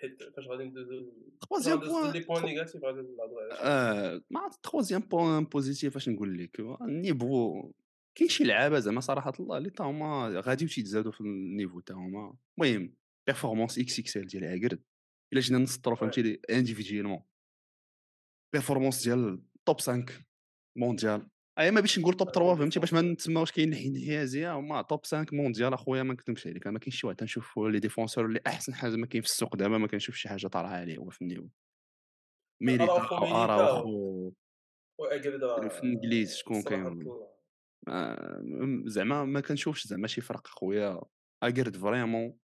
حيت 0.00 0.22
فاش 0.36 0.46
غادي 0.48 0.64
ندوزو 0.64 1.12
تخوازيام 1.40 1.76
ندوزو 1.78 1.92
بوان 2.00 2.12
لي 2.12 2.20
بوان 2.20 2.44
نيجاتيف 2.44 2.84
غادي 2.84 3.00
نهضرو 3.00 3.38
على 3.40 3.50
شي. 3.56 3.58
آه 3.62 4.22
مع 4.30 4.48
تخوازيام 4.62 5.00
بوان 5.00 5.44
بوزيتيف 5.44 5.96
اش 5.96 6.08
نقول 6.08 6.38
لك 6.38 6.60
النيفو 6.60 7.72
كاين 8.14 8.28
شي 8.30 8.44
لعابه 8.44 8.78
زعما 8.78 9.00
صراحة 9.00 9.32
الله 9.40 9.58
اللي 9.58 9.70
تا 9.70 9.84
هما 9.84 10.28
غاديو 10.46 10.68
تيتزادوا 10.68 11.12
في 11.12 11.20
النيفو 11.20 11.80
تا 11.80 11.94
هما 11.94 12.36
المهم 12.58 12.94
بيرفورمانس 13.26 13.78
إكس 13.78 13.98
إكس 13.98 14.16
ال 14.16 14.26
ديال 14.26 14.44
عقرد 14.44 14.82
الا 15.32 15.40
جينا 15.40 15.58
نسطروا 15.58 15.96
فهمتي 15.96 16.40
انديفيديالمون 16.50 17.22
بيرفورمانس 18.52 19.04
ديال 19.04 19.42
توب 19.66 19.80
5 19.80 20.04
مونديال 20.76 21.26
اي 21.58 21.70
ما 21.70 21.80
باش 21.80 21.98
نقول 21.98 22.14
توب 22.14 22.30
3 22.30 22.54
فهمتي؟ 22.54 22.80
باش 22.80 22.92
ما 22.92 23.00
نتسماوش 23.00 23.52
كاين 23.52 23.72
الانحيازيه 23.72 24.54
هما 24.54 24.82
توب 24.82 25.06
5 25.06 25.26
مونديال 25.32 25.72
أخويا 25.72 26.02
ما 26.02 26.12
نكتمش 26.12 26.46
عليك 26.46 26.66
ما 26.66 26.78
كاينش 26.78 27.00
شي 27.00 27.06
واحد 27.06 27.16
تنشوف 27.16 27.58
لي 27.58 27.80
ديفونسور 27.80 28.26
اللي 28.26 28.40
أحسن 28.46 28.74
حاجة 28.74 28.96
ما 28.96 29.06
كاين 29.06 29.22
في 29.22 29.28
السوق 29.28 29.56
دابا 29.56 29.78
ما 29.78 29.86
كنشوفش 29.86 30.22
شي 30.22 30.28
حاجة 30.28 30.46
طالعة 30.46 30.70
عليه 30.70 30.98
هو 30.98 31.10
في 31.10 31.22
النيفو 31.22 31.48
ميريتا. 32.62 32.92
اراوخو 32.92 34.32
واجرد 35.00 35.44
راه 35.44 35.68
في 35.68 35.82
الإنجليز 35.82 36.36
شكون 36.36 36.62
كاين؟ 36.62 37.04
زعما 38.86 39.24
ما 39.24 39.40
كنشوفش 39.40 39.86
زعما 39.86 40.06
شي 40.06 40.20
فرق 40.20 40.46
خويا 40.46 41.00
اكرد 41.42 41.76
فريمون 41.76 42.36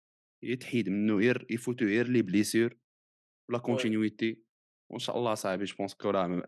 يتحيد 0.45 0.89
منه 0.89 1.17
غير 1.17 1.47
يفوتو 1.51 1.85
غير 1.85 2.09
لي 2.09 2.23
بليسير 2.23 2.79
لا 3.51 3.59
كونتينيويتي 3.59 4.44
وان 4.95 4.99
شاء 5.01 5.19
الله 5.19 5.35
صاحبي 5.35 5.65
جو 5.65 5.75
بونس 5.79 5.95
كو 5.95 6.11
راه 6.11 6.43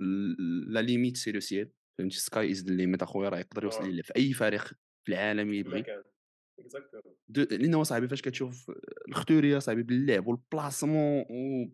لا 0.69 0.81
ليميت 0.83 1.17
سي 1.17 1.33
لو 1.33 1.41
سيل 1.41 1.71
فهمتي؟ 1.99 2.19
سكاي 2.19 2.51
از 2.51 2.65
ليميت 2.71 3.03
أخويا 3.03 3.29
راه 3.29 3.39
يقدر 3.39 3.65
يوصل 3.65 3.83
آه. 3.85 3.87
ليه 3.89 4.03
في 4.03 4.13
أي 4.17 4.33
فريق 4.33 4.65
في 5.05 5.13
العالم 5.13 5.53
يبغي. 5.55 5.81
مكان 5.81 6.03
اكزاكتومون 6.59 7.15
دو- 7.29 7.47
لأن 7.51 7.75
هو 7.75 7.83
صاحبي 7.83 8.09
فاش 8.09 8.23
كتشوف 8.23 8.71
الختوريه 9.09 9.59
صاحبي 9.59 9.83
باللعب 9.83 10.27
والبلاسمون 10.27 11.21
و 11.31 11.67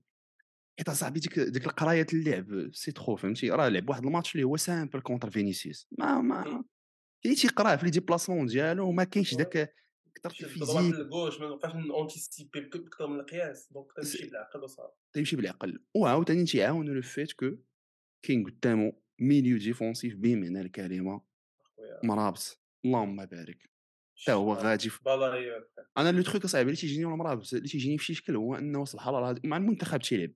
حيت 0.78 0.90
صاحبي 0.90 1.20
ديك 1.20 1.38
ديك 1.38 1.66
القراية 1.66 2.06
اللعب 2.12 2.68
سي 2.72 2.92
تخو 2.92 3.16
فهمتي؟ 3.16 3.50
راه 3.50 3.68
لعب 3.68 3.88
واحد 3.90 4.04
الماتش 4.06 4.34
اللي 4.34 4.44
هو 4.46 4.56
سامبل 4.56 5.00
كونتر 5.00 5.30
فينيسيوس 5.30 5.88
ما 5.98 6.20
ما. 6.20 6.64
كاين 7.24 7.34
تيقراه 7.34 7.76
في 7.76 7.84
لي 7.84 7.90
ديبلاسمون 7.90 8.46
ديالو؟ 8.46 8.88
وما 8.88 9.04
كاينش 9.04 9.34
Ouais. 9.34 9.36
داك 9.38 9.74
كثر 10.14 10.30
شي 10.30 10.44
في 10.44 10.60
ضربات 10.60 10.76
الفيزيك. 10.76 11.00
الكوش 11.00 11.40
ما 11.40 11.46
نبقاش 11.46 11.74
نونتيسيبي 11.74 12.60
بكثر 12.60 13.06
من 13.06 13.20
القياس 13.20 13.72
دونك 13.72 13.92
تمشي 13.96 14.26
بالعقل 14.26 14.62
وصافي. 14.62 14.96
تيمشي 15.12 15.36
بالعقل. 15.36 15.84
وعاوتاني 15.94 16.44
تيعاونو 16.44 16.92
le 16.92 17.02
fait 17.02 17.32
que 17.32 17.50
كاين 18.22 18.44
قدامو 18.44 19.02
milieu 19.20 19.58
défensif 19.58 20.16
بمعنى 20.16 20.60
الكلمة. 20.60 21.22
مرابط. 22.04 22.60
اللهم 22.84 23.26
بارك. 23.26 23.70
حتى 24.22 24.32
هو 24.32 24.52
غادي 24.54 24.88
في 24.88 25.00
أنا 25.98 26.12
le 26.12 26.22
truc 26.22 26.44
اصاحبي 26.44 26.66
اللي 26.66 26.80
تيجيني 26.80 27.04
ولا 27.04 27.16
مرابط؟ 27.16 27.54
اللي 27.54 27.68
تيجيني 27.68 27.98
في 27.98 28.04
شي 28.04 28.14
شكل 28.14 28.36
هو 28.36 28.54
أنه 28.54 28.84
سبحان 28.84 29.14
الله 29.14 29.40
مع 29.44 29.56
المنتخب 29.56 30.00
تيلعب. 30.00 30.30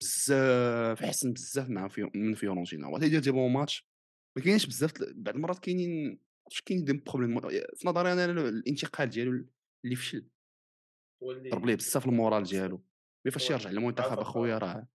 بزاف 0.00 1.02
احسن 1.02 1.32
بزاف 1.32 1.68
مع 1.68 1.88
في 1.88 2.10
من 2.14 2.34
فيورنتينا 2.34 2.86
هو 2.86 2.98
تيدير 2.98 3.20
des 3.20 3.30
bons 3.30 3.52
matchs. 3.52 3.88
ما 4.36 4.42
كاينش 4.42 4.66
بزاف 4.66 4.92
بعض 5.14 5.34
المرات 5.34 5.58
كاينين 5.58 6.18
واش 6.46 6.62
كاين 6.62 6.84
des 6.84 6.92
problèmes 6.92 7.40
في 7.76 7.88
نظري 7.88 8.12
أنا 8.12 8.24
الانتقال 8.24 9.08
ديالو 9.08 9.46
اللي 9.84 9.96
فشل 9.96 10.28
ضرب 11.24 11.66
ليه 11.66 11.74
بزاف 11.74 12.06
ال 12.06 12.12
moral 12.12 12.42
ديالو 12.44 12.84
mais 13.26 13.32
فاش. 13.32 13.50
يرجع 13.50 13.70
للمنتخب 13.70 14.18
أخويا. 14.18 14.58
راه 14.58 14.88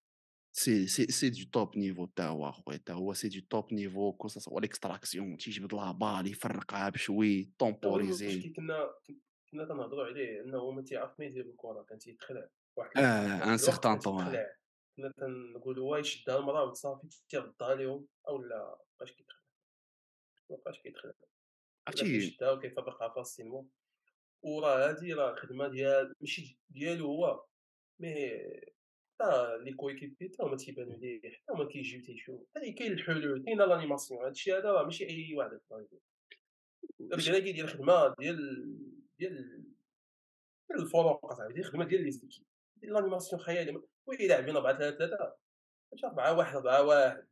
c'est 0.56 0.86
c'est 0.86 1.06
c'est 1.06 1.30
de 1.30 1.50
top 1.52 1.76
niveau 1.78 2.06
تا 2.06 2.26
هو 2.26 2.48
أخويا 2.48 2.76
تا 2.76 2.92
هو 2.92 3.12
c'est 3.12 3.40
de 3.50 3.60
top 3.60 3.74
niveau 3.74 4.12
que 4.12 4.28
ce 4.28 4.39
soit 4.39 4.60
l'extraction 4.60 5.36
تيجبد 5.36 5.74
la 5.74 5.92
balle 5.92 6.26
يفرقها 6.26 6.88
بشوي 6.88 7.52
temporiser 7.58 8.50
كنا 8.52 8.94
كنا 9.50 9.64
تنهضروا 9.64 10.04
عليه 10.04 10.40
أنه 10.40 10.70
ما 10.70 10.82
تيعرف 10.82 11.20
ما 11.20 11.24
يدير 11.26 11.44
الكرة 11.46 11.82
كان 11.82 11.98
تيتخلع 11.98 12.48
واحد 12.76 12.98
آه 12.98 13.52
un 13.52 13.56
certain 13.58 13.98
temps. 13.98 14.24
كنا 14.96 15.12
تنقولوا 15.16 15.90
واي 15.90 16.04
شدها 16.04 16.38
المراه 16.38 16.64
وصافي 16.70 17.08
تيردها 17.28 17.74
لهم 17.74 18.06
أو 18.28 18.42
لا 18.42 18.78
بقاش 18.96 19.12
كيتخلع 19.12 19.42
ما 20.50 20.56
بقاش 20.56 20.78
كيتخلع 20.78 21.12
عرفتي 21.88 22.04
كيشدها 22.04 22.50
وكيفرقها 22.50 23.08
في 23.08 23.20
السينما؟ 23.20 23.64
وراه 24.42 24.88
هادي 24.88 25.12
راه 25.12 25.34
خدمه 25.34 25.68
ديال 25.68 26.14
ماشي 26.20 26.58
ديالو 26.70 27.06
هو 27.06 27.44
mais 28.00 28.14
حتى 29.20 29.58
les 29.64 29.72
coéquipiers 29.72 30.28
حتى 30.28 30.42
هما 30.42 30.56
تيبانو 30.56 30.96
ليه 30.96 31.20
حتى 31.20 31.52
هما 31.52 31.64
كيجيو 31.64 32.02
تيشوفو 32.02 32.44
حتى 32.56 32.72
كاين 32.72 32.92
الحلول 32.92 33.44
كاين 33.44 33.58
l'animation 33.58 34.24
هادشي 34.24 34.52
هذا 34.52 34.72
راه 34.72 34.84
ماشي 34.84 35.08
أي 35.08 35.34
واحد 35.34 35.52
يقدر 35.52 35.80
يدير. 35.80 36.00
الرجال 37.12 37.38
كيدير 37.38 37.66
خدمه 37.66 38.14
ديال 38.18 38.36
ديال 39.18 39.64
ديال 40.68 40.80
الفروق 40.82 41.32
اصاحبي 41.32 41.54
ديال 41.54 41.64
خدمة 41.64 41.84
ديال 41.84 42.04
les 42.04 42.10
équipes 42.10 42.44
ديال 42.76 42.92
l'animation 42.92 43.42
خيالي 43.42 43.82
oui 44.06 44.26
لاعبين 44.26 44.56
4 44.56 44.78
3 44.78 44.98
3 44.98 45.36
ماشي 45.92 46.06
4 46.06 46.36
1 46.36 46.56
4 46.56 46.82
1 46.82 47.28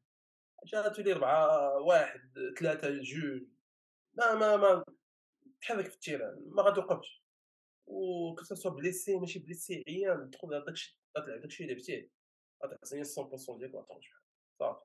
جا 0.67 0.89
تولي 0.89 1.13
4 1.13 1.79
1 1.81 2.21
3 2.59 2.91
جوج. 2.91 3.56
ما 4.19 4.35
ما 4.35 4.57
ما 4.57 4.85
تحرك 5.63 5.87
في 5.89 5.95
ال 5.95 6.01
terrain 6.01 6.45
ما 6.47 6.63
غاتوقفش 6.63 7.23
و 7.87 8.35
كسا 8.35 8.71
blessé 8.71 9.17
ماشي 9.19 9.39
blessé 9.38 9.85
عيان 9.89 10.31
تدخل 10.31 10.65
داكشي 10.67 10.99
غتلعب 11.19 11.41
داكشي 11.41 11.63
اللي 11.65 11.75
لعبتيه 11.75 12.11
غتعطيني 12.65 13.03
100% 13.05 13.59
ديالك 13.59 13.75
وغتخرج 13.75 14.05
صافي. 14.61 14.81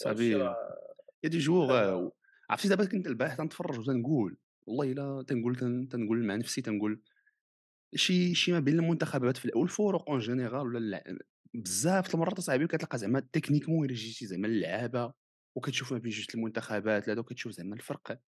صاحبي 0.00 0.34
راه 0.34 0.56
y 1.24 1.28
a 1.28 1.30
des 1.30 1.38
jours. 1.38 2.10
عرفتي 2.50 2.68
دابا 2.68 2.84
كنت 2.84 3.06
البارح 3.06 3.34
تنتفرج 3.34 3.78
وتنقول 3.78 4.36
والله 4.66 4.92
إلا 4.92 5.24
تنقول 5.28 5.56
تن- 5.56 5.88
تنقول 5.88 6.24
مع 6.26 6.34
نفسي 6.36 6.62
تنقول 6.62 7.02
شي 7.94 8.34
شي 8.34 8.52
ما 8.52 8.60
بين 8.60 8.78
المنتخبات 8.78 9.36
في 9.36 9.44
الأول 9.44 9.64
الفروق 9.64 10.10
en 10.10 10.18
général 10.18 10.66
ولا 10.74 11.18
بزاف 11.54 12.14
المرات 12.14 12.38
أصاحبي 12.38 12.66
كتلقى 12.66 12.98
زعما 12.98 13.20
techniquement 13.20 13.84
إلا 13.86 13.94
جيتي 13.94 14.26
زعما 14.26 14.46
اللعابه 14.46 15.12
وكتشوف 15.54 15.92
ما 15.92 15.98
بين 15.98 16.10
جوج 16.12 16.26
المنتخبات 16.34 17.08
لا 17.08 17.22
كتشوف 17.22 17.52
زعما 17.52 17.74
الفرق. 17.74 18.20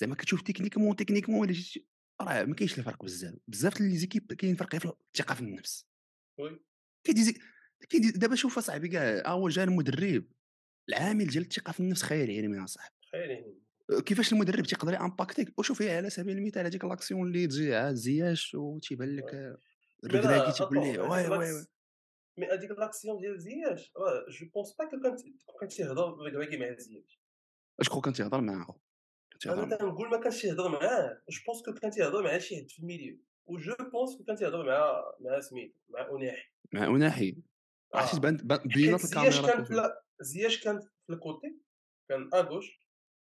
زعما 0.00 0.14
كتشوف 0.14 0.42
techniquement 0.42 0.96
techniquement 0.96 1.44
الا 1.44 1.52
جيتي 1.52 1.86
راه 2.20 2.44
ما 2.44 2.54
كاينش 2.54 2.78
الفرق 2.78 3.04
بزاف. 3.04 3.34
بزاف 3.48 3.80
les 3.80 3.96
équipes 3.96 4.32
كاين 4.32 4.56
فرق 4.56 4.76
في 4.76 4.92
الثقة 5.14 5.34
في 5.34 5.40
النفس. 5.40 5.86
oui. 6.38 6.60
كاين 7.04 7.14
des 7.16 7.22
é- 7.24 7.38
كاين 7.90 8.02
des- 8.02 8.10
دابا 8.10 8.34
شوف 8.34 8.58
اصاحبي 8.58 8.88
كاع 8.88 9.30
هو 9.32 9.48
جا 9.48 9.64
المدرب 9.64 10.24
العامل 10.88 11.26
ديال 11.26 11.42
الثقة 11.44 11.72
في 11.72 11.80
النفس 11.80 12.02
خيالي 12.02 12.38
علمي 12.38 12.64
اصاحبي 12.64 12.94
خيالي. 13.12 13.56
كيفاش 14.06 14.32
المدرب 14.32 14.64
تيقدر 14.66 14.92
ي 14.94 15.00
impacter 15.00 15.52
ك 15.52 15.58
وشوف 15.58 15.82
هي 15.82 15.96
على 15.96 16.10
سبيل 16.10 16.36
المثال 16.38 16.66
هذيك 16.66 16.84
l'action 16.84 17.26
اللي 17.26 17.46
تجي 17.46 17.74
عاد 17.74 17.94
زياش 17.94 18.54
وتيبان 18.54 19.16
لك 19.16 19.34
لا 19.34 19.58
تيقول 20.02 20.22
ليه 20.22 20.48
attends 20.48 20.78
هذيك 20.78 20.98
oui 21.00 21.08
oui 21.08 21.28
oui 21.28 21.52
l'ac- 21.52 21.68
mais 22.36 22.46
هذيك 22.46 22.70
l'action 22.70 23.18
ديال 23.20 23.40
زياش 23.40 23.92
راه 23.96 24.26
je 24.28 24.46
pense 24.54 24.76
pas 24.78 24.84
que 24.84 25.00
كان 25.00 25.16
كان 25.60 25.68
تيهضر 25.68 26.14
الركراكي 26.14 26.56
مع 26.56 26.74
زياش 26.78 27.20
اش 27.80 27.88
كون 27.88 28.00
كان 28.02 28.12
تيهضر 28.12 28.40
معاه 28.40 28.80
أنا 29.46 29.76
كنقول 29.76 30.08
ما 30.10 30.20
كانش 30.20 30.44
يهضر 30.44 30.68
معاه 30.68 31.22
je 31.28 31.40
pense 31.46 31.62
que 31.62 31.72
كان 31.74 31.90
تيهضر 31.90 32.22
مع 32.22 32.38
شي 32.38 32.56
حد 32.56 32.70
في 32.70 32.78
ال 32.78 32.84
milieu 32.84 33.18
و 33.46 33.56
je 33.58 33.74
pense 33.92 34.16
que 34.18 34.24
كان 34.24 34.36
تيهضر 34.36 34.66
مع 34.66 35.04
مع 35.20 35.40
سميتو 35.40 35.78
مع 35.88 36.10
أوناحي 36.10 36.50
مع 36.72 36.86
أوناحي 36.86 37.36
عرفتي 37.94 38.16
آه 38.16 38.18
تبان 38.18 38.36
بان- 38.36 38.58
حيت 38.60 38.74
بينات 38.74 39.00
زياش 39.00 39.38
الكاميرا 39.38 39.54
كان 39.54 39.64
في 39.64 39.74
لا- 39.74 40.02
زياش 40.20 40.64
كان 40.64 40.80
في 40.80 41.12
ال 41.12 41.21
côté 41.21 41.56
كان 42.08 42.30
à 42.34 42.41
gauche 42.41 42.80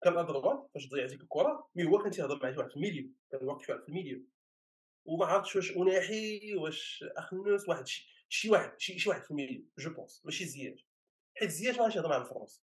كان 0.03 0.19
à 0.19 0.26
droite 0.26 0.71
فاش 0.75 0.89
ضيع 0.89 1.07
ديك 1.07 1.21
الكره 1.21 1.69
mais 1.75 1.85
هو 1.85 1.99
كان 1.99 2.11
تيهضر 2.11 2.43
مع 2.43 2.53
شي 2.53 2.59
واحد 2.59 2.71
في 2.71 2.77
ال 2.77 2.82
milieu 2.82 3.11
كان 3.33 3.47
واقف 3.47 3.67
شي 3.67 3.73
واحد 3.73 3.83
في 3.83 3.89
ال 3.89 3.94
milieu 3.94 4.23
وما 5.05 5.27
عرفتش 5.27 5.57
واش 5.57 5.77
أوناحي 5.77 6.55
واش 6.57 7.05
الخنوس 7.17 7.69
واحد 7.69 7.87
شي, 7.87 8.20
شي 8.33 8.51
واحد 8.51 8.81
شي, 8.81 8.99
شي 8.99 9.09
واحد 9.09 9.23
في 9.23 9.31
ال 9.31 9.36
milieu 9.36 9.65
je 9.79 9.95
pense 9.95 10.23
ماشي 10.25 10.45
زياش 10.45 10.87
حيت 11.37 11.51
زياش 11.51 11.77
ما 11.77 11.83
غاديش 11.83 11.97
يهضر 11.97 12.09
مع 12.09 12.17
الفرنسي. 12.17 12.61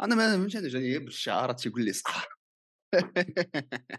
أنا 0.00 0.14
ما 0.14 0.36
فهمتش 0.36 0.56
أنا 0.56 0.68
جاني 0.68 0.98
بالشعارات 0.98 1.60
تيقول 1.60 1.84
لي 1.84 1.92
سمعت 1.92 2.28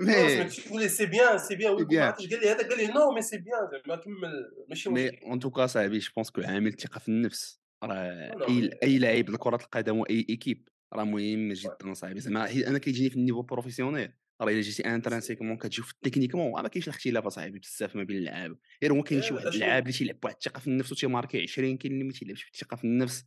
mais 0.00 0.44
تقول 0.44 0.80
لي 0.82 0.88
c'est 0.88 1.06
bien 1.06 1.38
c'est 1.38 1.56
bien 1.56 1.74
قال 1.74 1.88
لي 2.30 2.50
هذا 2.50 2.68
قال 2.68 2.78
لي 2.78 2.86
non 2.86 3.10
mais 3.14 3.22
c'est 3.22 3.38
bien 3.38 3.68
زعما 3.72 3.96
كمل 4.02 4.66
ماشي 4.68 4.90
mais 4.90 5.08
en 5.08 5.38
tout 5.38 5.54
cas 5.54 5.66
صاحبي 5.66 5.98
je 5.98 6.10
pense 6.16 6.30
que 6.30 6.40
عامل 6.40 6.66
الثقة 6.66 6.98
في 6.98 7.08
النفس. 7.08 7.60
راه 7.84 8.48
أي 8.48 8.70
أي 8.82 8.98
لاعب 8.98 9.30
لكرة 9.30 9.56
القدم 9.56 9.98
وأي 9.98 10.26
équipe 10.28 10.68
راه 10.92 11.04
مهم. 11.04 11.52
جدا 11.52 11.94
صاحبي. 11.94 12.20
زعما 12.20 12.50
أنا 12.50 12.78
كيجيني 12.78 13.10
في 13.10 13.16
ال 13.16 13.20
niveau 13.20 13.42
professionnel 13.42 14.12
راه 14.40 14.48
إلا 14.50 14.60
جيتي 14.60 14.94
intrinsèquement 14.94 15.56
كتشوف 15.56 15.92
techniquement 15.92 16.54
راه 16.54 16.62
ما 16.62 16.68
كاينش 16.68 16.88
الاختلاف 16.88 17.26
أصاحبي 17.26 17.58
بزاف 17.58 17.96
ما 17.96 18.02
بين 18.02 18.16
اللعاب 18.16 18.58
غير 18.82 18.92
هو 18.92 19.02
كاين 19.02 19.22
شي 19.22 19.34
واحد 19.34 19.46
اشنو 19.46 19.62
اللعاب 19.62 19.82
اللي 19.82 19.98
تيلعب 19.98 20.20
بواحد 20.20 20.36
الثقة 20.36 20.60
في 20.60 20.66
النفس 20.66 20.92
وتي 20.92 21.07
marquer 21.07 21.42
20 21.42 21.76
كاين 21.76 21.92
اللي 21.92 22.04
ما 22.04 22.12
تيلعبش 22.12 22.50
بالثقه 22.50 22.76
في 22.76 22.84
النفس. 22.84 23.24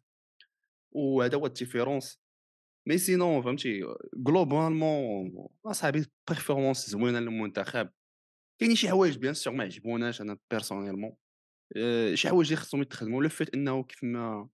وهذا 0.92 1.38
هو 1.38 1.46
ال 1.46 1.52
différence. 1.52 2.20
mais 2.88 2.98
sinon 2.98 3.42
فهمتي؟ 3.42 3.82
globalement 4.14 5.48
أصاحبي 5.66 6.06
performance 6.28 6.90
زوينة 6.90 7.20
للمنتخب. 7.20 7.90
كاينين 8.60 8.76
شي 8.76 8.90
حوايج 8.90 9.18
bien 9.18 9.34
sûr 9.34 9.54
ما 9.54 9.64
عجبوناش 9.64 10.22
أنا 10.22 10.38
personnellement 10.52 11.16
أه، 11.78 12.16
شي 12.16 12.30
حوايج 12.30 12.48
اللي 12.48 12.62
خصهم 12.62 12.82
يتخدموا. 12.82 13.24
le 13.24 13.30
fait 13.30 13.56
إنه 13.56 13.84
كيف 13.84 14.04
ما 14.04 14.50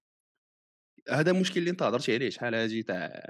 هذا 1.09 1.31
المشكل 1.31 1.59
اللي 1.59 1.69
انت 1.69 1.83
هضرتي 1.83 2.15
عليه 2.15 2.29
شحال 2.29 2.55
هادي 2.55 2.83
تاع 2.83 3.29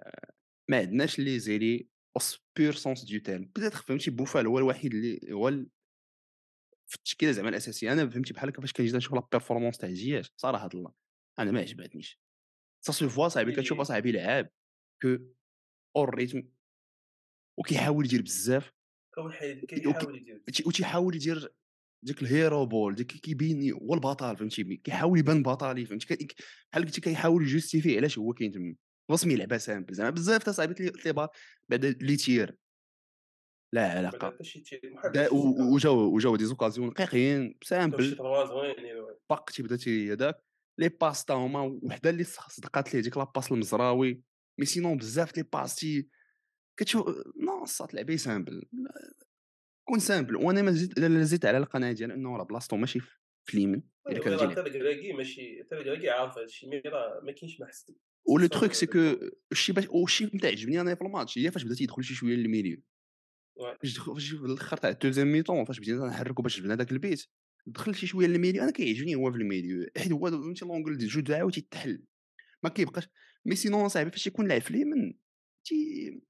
ما 0.70 0.78
عندناش 0.78 1.20
les 1.20 1.40
ailiers 1.40 1.95
au 2.16 2.40
pur 2.58 2.74
sens 2.74 3.04
du 3.04 3.18
terme 3.20 3.46
peut-être 3.56 3.78
فهمتي 3.78 4.12
بوفال 4.12 4.48
هو 4.48 4.58
الوحيد 4.60 4.94
اللي 4.94 5.32
هو 5.34 5.48
ال- 5.50 5.70
في 6.88 6.96
التشكيلة 6.96 7.32
زعما 7.32 7.50
الأساسية. 7.50 7.94
أنا 7.94 8.10
فهمتي 8.10 8.34
بحال 8.34 8.50
هكا 8.50 8.62
فاش 8.62 8.74
كنجي 8.74 8.98
نشوف 8.98 9.14
la 9.14 9.28
performance 9.32 9.78
تاع 9.78 9.90
زياش 9.92 10.32
صراحة 10.38 10.70
الله 10.74 10.94
أنا 11.40 11.52
ما 11.52 11.60
عجبتنيش. 11.60 12.20
ça 12.86 12.92
se 12.92 13.10
voit 13.10 13.28
صاحبي 13.28 13.52
كتشوف 13.52 13.72
اللي 13.72 13.82
أصاحبي 13.82 14.12
لعاب 14.12 14.50
que 15.02 15.18
hors 15.96 16.16
rythme 16.16 16.44
وكيحاول 17.60 18.06
يدير 18.06 18.22
بزاف. 18.22 18.72
كيحاول 19.68 20.18
يدير. 20.18 20.44
وتي- 20.48 20.64
وتيحاول 20.68 21.16
يدير 21.16 21.54
ديك 22.04 22.22
ال 22.22 22.30
hero 22.30 22.66
ball 22.66 22.96
ديك 22.96 23.08
كيبين 23.08 23.74
هو 23.74 23.94
البطل 23.94 24.38
فهمتي 24.38 24.64
كيحاول 24.78 25.20
يبان 25.20 25.44
بطلي 25.44 25.86
فهمتي 25.86 26.28
بحال 26.72 26.86
قلتي 26.86 27.02
كيحاول 27.02 27.44
ي 27.44 27.49
justifier 27.49 27.98
علاش 27.98 28.18
هو 28.20 28.34
كاين 28.34 28.52
تما. 28.52 28.76
رسمي 29.12 29.34
يلعبها 29.34 29.58
simple 29.58 29.94
زعما 29.94 30.10
بزاف 30.10 30.44
تا 30.44 30.52
صاحبي 30.52 30.84
les 30.84 30.92
les 31.06 31.14
par 31.14 31.30
بعد 31.70 31.86
les 31.86 32.16
tirs 32.16 32.58
لا 33.74 33.92
علاقه 33.92 34.38
وجاو 35.74 36.16
وجاو 36.16 36.36
des 36.36 36.46
occasions 36.46 36.94
شي 37.12 37.58
simple. 37.64 38.16
باق 39.30 39.50
تيبدا 39.50 39.76
تي 39.76 40.14
هذاك 40.14 40.44
les 40.78 40.90
passes 40.90 41.26
تا 41.26 41.34
هما 41.34 41.80
وحدة 41.84 42.10
اللي 42.10 42.24
صدقات 42.24 42.94
ليه 42.94 43.02
ديك 43.02 43.18
la 43.18 43.27
passe 43.27 43.52
المزراوي. 43.52 44.22
مي 44.60 44.66
سينون 44.66 44.98
بزاف 44.98 45.38
لي 45.38 45.44
باس 45.44 45.76
تي 45.76 46.10
كتشوف 46.80 47.08
نو 47.42 47.66
صات 47.66 47.94
لعبه 47.94 48.16
سامبل 48.16 48.64
كون 49.88 50.00
سامبل 50.00 50.36
وأنا 50.36 50.62
ما 50.62 51.24
زدت 51.24 51.46
على 51.46 51.58
القناعه 51.58 51.94
ديال 51.94 52.12
إنه 52.12 52.38
راه 52.38 52.44
بلاصتو 52.44 52.76
ماشي 52.78 53.00
في 53.46 53.58
الا 54.10 54.20
وي 54.20 54.56
كان 54.56 54.66
الكراكي 54.68 55.14
ماشي 55.14 55.62
الكراكي 55.62 56.10
عارف 56.10 56.38
هادشي 56.38 56.68
مي 56.68 56.80
راه 56.80 57.22
ما 57.24 57.32
كاينش 57.32 57.60
ما 57.60 57.68
حسن 57.68 57.96
ولو 58.26 58.48
تروك 58.48 58.74
سي 58.74 58.86
كو 58.86 58.94
بروبليم 58.94 59.32
الشي 59.52 59.74
باش 59.74 59.86
والشي 59.90 60.24
اللي 60.24 60.40
تعجبني 60.40 60.82
أنا 60.82 60.96
في 60.96 61.02
الماتش 61.02 61.38
هي 61.38 61.52
فاش 61.52 61.64
بدا 61.64 61.76
تيدخل 61.76 62.04
شي 62.04 62.14
شوية 62.14 62.36
للميليو 62.36 62.82
فاش 63.82 63.98
في 63.98 64.34
الآخر 64.34 64.78
تاع 64.78 64.90
الدوزيام 64.90 65.32
ميطون 65.32 65.66
فاش 65.66 65.80
بدينا 65.80 66.08
نحركو 66.08 66.42
باش 66.42 66.60
جبنا 66.60 66.76
داك 66.76 66.92
البيت 66.92 67.26
دخل 67.66 67.96
شي 67.96 68.08
شوية 68.08 68.28
للميليو 68.28 68.64
أنا 68.64 68.72
كيعجبني 68.72 69.16
هو 69.16 69.32
في 69.32 69.38
الميليو 69.38 69.86
حيت 69.98 70.12
هو 70.12 70.32
فهمتي 70.32 70.66
لونجل 70.66 70.98
ديال 70.98 71.10
الجو 71.10 71.22
تاعو 71.22 71.50
تيتحل 71.50 72.04
ما 72.64 72.70
كيبقاش 72.70 73.08
mais 73.46 73.56
sinon 73.56 73.90
صاحبي 73.90 74.12
فاش 74.12 74.28
يكون 74.28 74.48
لاعب 74.48 74.62
في 74.62 74.72
اليمين 74.72 75.20
تي 75.66 76.22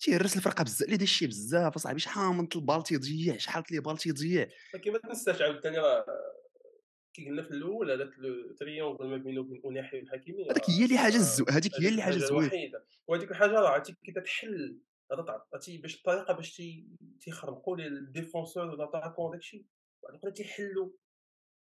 تيهرس 0.00 0.36
الفرقه 0.36 0.64
بزاف 0.64 0.82
اللي 0.82 0.96
دار 0.96 1.04
الشي 1.04 1.26
بزاف 1.26 1.74
اصاحبي 1.74 1.98
شحال 1.98 2.34
من 2.34 2.48
ال 2.56 2.60
balle 2.60 2.82
تيضيع 2.82 3.36
شحال 3.36 3.62
les 3.70 3.80
balles 3.80 3.98
تيضيع 3.98 4.48
ولكن 4.74 4.92
ما 4.92 4.98
تنساش 4.98 5.42
عاوتاني 5.42 5.78
راه 5.78 6.06
كي 7.16 7.26
قلنا 7.28 7.42
في 7.42 7.50
الأول 7.50 7.90
هذاك 7.90 8.18
le 8.18 8.52
triangle 8.52 9.08
ما 9.08 9.16
بينه 9.16 9.40
وبين 9.40 9.62
أوناحي 9.66 9.96
والحكيمي 9.98 10.44
هذيك 10.50 10.70
هي 10.70 10.84
اللي 10.84 10.98
حاجة 10.98 11.14
الزو... 11.16 11.44
هذيك 11.50 11.72
هي 11.80 11.88
اللي 11.88 12.02
حاجة 12.02 12.16
الوحيدة. 12.16 12.84
وهذيك 13.08 13.30
الحاجة 13.30 13.50
راه 13.50 13.68
عرفتي 13.68 13.94
كي 14.04 14.12
تحل 14.12 14.78
هذا 15.12 15.22
تع- 15.22 15.46
عرفتي 15.52 15.78
باش 15.78 15.96
الطريقة 15.96 16.34
باش 16.34 16.56
تي- 16.56 16.86
تيخربقوا 17.20 17.76
les 17.76 17.86
défenseurs 17.86 18.66
ولا 18.66 18.76
l'attaquant 18.76 19.30
داكشي 19.32 19.66
الاخرى 20.10 20.30
تيحلوا 20.32 20.90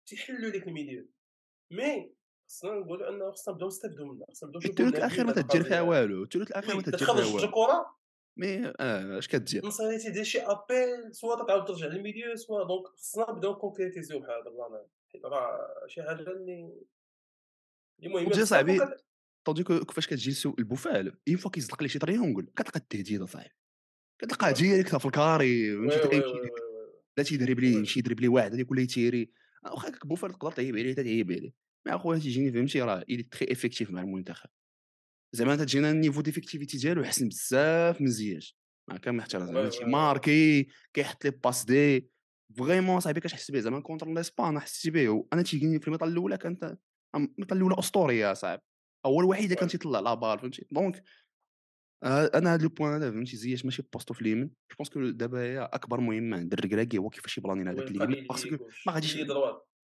تيحلوا 0.07 0.51
ديك 0.51 0.69
ال 0.69 0.74
milieu 0.74 1.07
mais 1.71 2.13
خصنا 2.49 2.73
نقولوا 2.73 3.09
أنه 3.09 3.31
خصنا 3.31 3.55
نبداو 3.55 3.69
نستافدوا 3.69 4.07
منها 4.15 4.27
خصنا 4.31 4.49
نبداو 4.49 4.61
نشوفوا 4.61 4.85
الثلث 4.87 4.97
الأخير 4.99 5.25
ما 5.27 5.33
تدير 5.33 5.63
فيها 5.63 5.81
والو. 5.81 6.23
الثلث 6.23 6.51
الأخير 6.51 6.77
ما 6.77 6.83
تدير 6.83 6.99
فيها 6.99 7.11
والو. 7.11 7.51
كره 7.51 7.97
mais 8.37 8.67
آه 8.81 9.19
إش 9.19 9.29
كدير؟ 9.29 9.67
نصيري 9.67 9.99
تيدير 9.99 10.25
شي 10.25 10.41
appel 10.41 11.15
soit 11.15 11.47
تعاود 11.47 11.65
ترجع 11.65 11.87
لل 11.87 11.99
milieu 11.99 12.37
soit. 12.37 12.65
donc 12.65 12.87
خصنا 12.87 13.31
نبداو 13.31 13.55
كونكريتيزيو 13.57 14.19
بحال 14.21 14.31
هذا 14.33 14.51
ال 14.51 14.58
plan 14.58 14.87
راه 15.25 15.87
شي 15.87 16.03
حاجة 16.03 16.31
اللي 16.31 16.85
بزاف 18.03 18.49
صاحبي 18.49 18.81
كيفاش 19.65 20.07
كتجي 20.07 20.49
بوفال؟ 20.59 21.19
une 21.29 21.37
fois 21.37 21.51
كيزلق 21.51 21.83
لي 21.83 21.89
شي 21.89 21.99
triangle 21.99 22.47
كتلقى 22.57 22.81
التهديد 22.81 23.21
اصاحبي 23.23 23.55
كتلقاه 24.21 24.51
direct 24.51 24.97
في 24.97 25.07
ال 25.07 25.17
carré 25.17 25.71
لا 27.17 27.23
تيدريبلي 27.23 27.67
oui. 27.67 27.79
يمشي 27.79 27.99
يدريبلي 27.99 28.29
واحد 28.29 28.53
هذيك 28.53 28.71
ولا 28.71 28.81
يتيري. 28.81 29.31
واخا 29.65 29.89
هكاك 29.89 30.07
بوفال 30.07 30.33
تقدر 30.33 30.53
تعيب 30.53 30.77
عليه 30.77 30.95
تعيب 30.95 31.33
عليه 31.33 31.53
mais 31.87 31.95
أخويا 31.95 32.19
تيجيني 32.19 32.53
فهمتي؟ 32.53 32.83
راه 32.83 33.05
الي 33.11 33.23
très 33.23 33.53
effectif 33.53 33.91
مع 33.91 34.03
المنتخب. 34.03 34.49
زعما 35.33 35.57
تجينا 35.57 35.91
ال 35.91 35.95
niveau 35.95 36.21
d'effectivité 36.21 36.79
ديالو 36.79 37.05
حسن 37.05 37.29
بزاف 37.29 38.01
من 38.01 38.07
زياش 38.07 38.57
مع 38.91 38.97
زعما 38.97 39.51
oui 39.51 39.57
oui 39.57 39.65
oui. 39.65 39.71
تيماركي 39.71 40.69
كيحط 40.95 41.25
لي 41.25 41.31
passe 41.31 41.65
différemment 41.65 43.01
صاحبي 43.01 43.21
كتحس 43.21 43.51
به 43.51 43.61
زعما 43.61 43.81
contre 43.81 44.09
l'Espagne 44.09 44.61
حسيت 44.61 44.95
به 44.95 45.27
أنا 45.33 45.43
تيجيني 45.43 45.81
في 45.81 45.87
الميطال 45.87 46.09
الأولى 46.09 46.37
كانت 46.37 46.79
الميطال 47.15 47.59
الأولى 47.59 47.79
اسطوريه 47.79 48.33
صاحبي. 48.33 48.63
هو 49.07 49.21
الوحيد 49.21 49.45
اللي 49.45 49.57
كان 49.57 49.69
تيطلع 49.69 50.01
la 50.01 50.15
balle 50.15 50.39
فهمتي؟ 50.39 50.67
donc 50.71 51.03
آه، 52.05 52.31
أنا 52.35 52.55
هاد 52.55 52.63
le 52.63 52.69
point 52.69 52.93
هذا 52.93 53.11
فهمتي؟ 53.11 53.37
زياش 53.37 53.65
ماشي 53.65 53.83
بوستو 53.93 54.15
في 54.15 54.21
اليمين. 54.21 54.47
je 54.47 54.77
pense 54.79 54.91
que 54.91 55.11
دابا 55.11 55.41
هي 55.41 55.59
أكبر 55.73 56.01
مهمة 56.01 56.37
عند 56.37 56.53
الركراكي 56.53 56.99
هو 56.99 57.11
كيفاش 57.11 57.39
يبلاني 57.39 57.71
هذاك 57.71 57.91
اليمين. 57.91 58.27
parce 58.27 58.53
que 58.53 58.69
ما 58.87 58.93
غاديش 58.93 59.17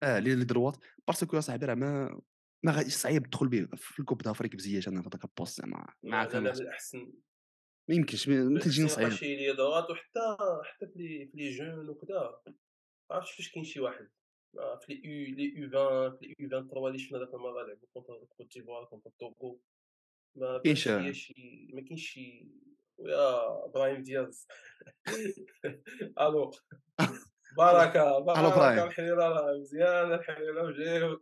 آه 0.03 0.19
les 0.19 0.43
droites 0.43 0.77
parce 1.07 1.25
que 1.25 1.35
يا 1.35 1.41
صاحبي 1.41 1.65
راه 1.65 1.73
ما 1.73 2.21
ما 2.65 2.71
غاديش 2.71 2.93
صعيب 2.93 3.25
تدخل 3.25 3.47
به 3.47 3.67
في 3.75 3.99
ال 3.99 4.03
Coupe 4.03 4.21
d'Afrique 4.21 4.55
بزياش. 4.55 4.87
أنا 4.87 5.01
في 5.01 5.07
هذاك 5.07 5.25
ال 5.25 5.31
poste 5.31 5.57
زعما 5.61 5.87
مع 6.03 6.23
لا 6.23 6.53
ما 7.91 7.97
يمكنش 7.97 8.27
ما 8.27 8.35
من 8.35 8.53
ما 8.53 8.59
تجيني 8.59 8.87
الاحسن 8.87 9.01
يبقى 9.01 9.11
صعيب 9.11 9.19
شي 9.19 9.35
les 9.35 9.53
droites 9.53 9.89
وحتى 9.89 10.37
حتى 10.63 10.87
في 10.87 11.29
les 11.33 11.49
jeunes 11.49 11.89
وكذا 11.89 12.41
ما 13.09 13.15
عرفتش 13.15 13.35
فاش 13.35 13.51
كاين 13.51 13.63
شي 13.63 13.79
واحد. 13.79 14.09
آه، 14.59 14.79
في 14.85 14.93
لي 14.93 15.25
لي 15.31 15.59
يو 15.59 15.67
20 15.67 16.17
في 16.17 16.25
les 16.25 16.35
U 16.39 16.49
23 16.49 16.87
اللي 16.87 16.99
شفنا 16.99 17.19
ذاك 17.19 17.33
المره 17.33 17.67
لعبوا 17.67 17.87
contre 17.93 18.25
Côte 18.37 18.53
d'Ivoire 18.53 18.85
contre 18.85 19.11
توغو. 19.19 19.61
ما 20.35 20.61
كاينش 20.63 20.83
شي. 21.11 21.69
ما 21.73 21.81
كاينش 21.81 22.09
شي 22.09 22.47
ويا 22.97 23.65
إبراهيم 23.65 24.03
دياز. 24.03 24.47
ألو. 26.21 26.51
بركه 27.57 28.19
بركه 28.19 28.83
الحريرة 28.83 29.23
راه 29.23 29.57
مزيانه 29.57 30.15
الحريرة 30.15 30.63
وجاي 30.63 31.17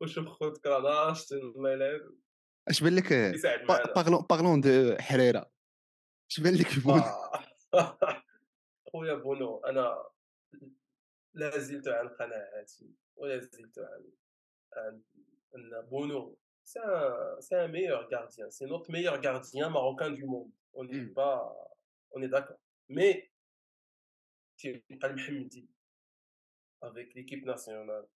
وشوف 0.00 0.26
خوت 0.26 0.58
كراناش 0.58 1.32
الله 1.32 1.72
يلعب 1.72 2.00
اش 2.68 2.82
بان 2.82 2.94
لك 2.94 3.12
parlons 3.96 4.26
parlons 4.30 4.60
de 4.60 4.96
حريره 5.00 5.53
اش 6.34 6.40
بان 6.40 6.54
لك 6.54 6.78
bon 6.84 7.00
آه. 7.74 8.22
خويا 8.92 9.14
بونو 9.14 9.58
أنا 9.58 10.08
لا 11.34 11.58
زلت 11.58 11.88
عن 11.88 12.08
قناعاتي 12.08 12.94
ولا 13.16 13.38
زلت 13.38 13.78
عن 13.78 14.12
عن 14.72 15.02
ان 15.56 15.86
بونو 15.90 16.38
c'est 16.64 16.80
un, 16.80 17.40
c'est 17.40 17.56
un 17.56 17.68
meilleur 17.68 18.08
gardien. 18.08 18.50
C'est 18.50 18.66
notre 18.66 18.90
meilleur 18.90 19.20
gardien 19.20 19.68
marocain 19.68 20.10
du 20.10 20.24
monde. 20.24 20.50
On 20.72 20.84
n'est 20.84 21.04
مم. 21.08 21.14
pas, 21.14 21.36
on 22.10 22.22
est 22.22 22.28
d'accord. 22.28 22.60
Mais 22.88 23.30
تيبقى 24.58 25.08
المحمدي 25.08 25.68
avec 26.82 27.16
l'équipe 27.16 27.46
nationale 27.46 28.06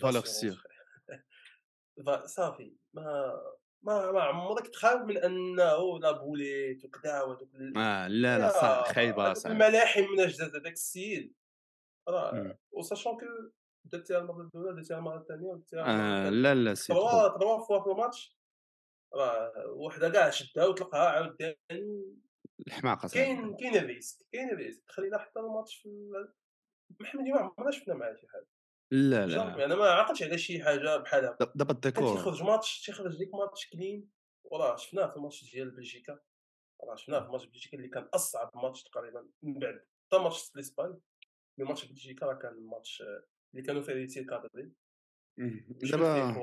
valeur 0.00 0.24
sûre 0.24 0.62
صافي 2.24 2.76
ما 3.86 4.12
ما 4.12 4.22
عمرك 4.22 4.66
تخاف 4.68 5.00
من 5.02 5.16
أنه 5.18 5.98
la 5.98 6.10
boulette 6.10 6.84
وكذا 6.84 7.22
وهذوك 7.22 7.48
آه 7.76 8.08
لا 8.08 8.38
لا 8.38 8.48
صح 8.48 8.92
خايبه 8.92 9.32
صح 9.34 9.50
الملاحم 9.50 10.02
من 10.02 10.20
أجداد 10.20 10.56
هذاك 10.56 10.72
السيد. 10.72 11.34
راه 12.08 12.58
و 12.72 12.77
sachant 12.77 13.12
que 13.18 13.26
درتيها 13.84 14.18
المرة 14.18 14.50
الأولى 14.54 14.76
درتيها 14.76 14.98
المرة 14.98 15.16
الثانية 15.16 15.62
آه 15.74 16.30
لا 16.30 16.54
لا 16.54 16.74
c'est 16.74 16.92
trois 16.92 17.28
trois 17.28 17.64
fois 17.66 17.80
في 17.82 17.90
الماتش 17.90 18.38
راه 19.14 19.52
وحدة 19.68 20.08
كاع 20.08 20.30
شدها 20.30 20.66
وطلقها 20.66 21.08
عاوتاني 21.08 22.16
الحماقة 22.66 23.08
كاين 23.08 23.56
كاين 23.56 23.76
ال 23.76 23.83
risque 23.83 24.26
كاين 24.32 24.50
ال 24.50 24.55
risque 24.55 24.82
خلينا 24.86 25.18
حتى 25.18 25.40
الماتش 25.40 25.76
في 25.76 26.10
محمد 27.00 27.24
ما 27.24 27.38
عمرنا 27.38 27.70
شفنا 27.70 27.94
معاه 27.94 28.14
شي 28.14 28.26
حاجة. 28.28 28.46
لا 28.90 29.26
لا. 29.26 29.64
أنا 29.64 29.74
ما 29.74 29.84
عقلتش 29.84 30.22
على 30.22 30.38
شي 30.38 30.64
حاجة 30.64 30.96
بحال 30.96 31.24
هكا. 31.24 31.52
دابا 31.54 31.72
الديكور. 31.72 32.16
تيخرج 32.16 32.42
ماتش 32.42 32.86
تيخرج 32.86 33.18
ديك 33.18 33.34
ماتش 33.34 33.70
كلين 33.70 34.10
وراه 34.44 34.76
شفناه 34.76 35.10
في 35.10 35.16
الماتش 35.16 35.52
ديال 35.52 35.70
بلجيكا. 35.70 36.20
راه 36.84 36.94
شفناه 36.94 37.20
في 37.20 37.32
ماتش 37.32 37.46
بلجيكا 37.46 37.76
اللي 37.76 37.88
كان 37.88 38.08
أصعب 38.14 38.50
ماتش 38.54 38.82
تقريبا 38.82 39.28
من 39.42 39.58
بعد. 39.58 39.84
حتى 40.06 40.22
ماتش 40.22 40.50
الاسبان 40.54 40.98
mais 41.58 41.64
ماتش 41.64 41.84
بلجيكا 41.84 42.26
راه 42.26 42.34
كان 42.34 42.52
الماتش 42.52 43.02
اللي 43.54 43.66
كانوا 43.66 43.82
فيه 43.82 43.92
ريتي 43.92 44.24
كادري 44.24 44.72
دابا 45.90 46.34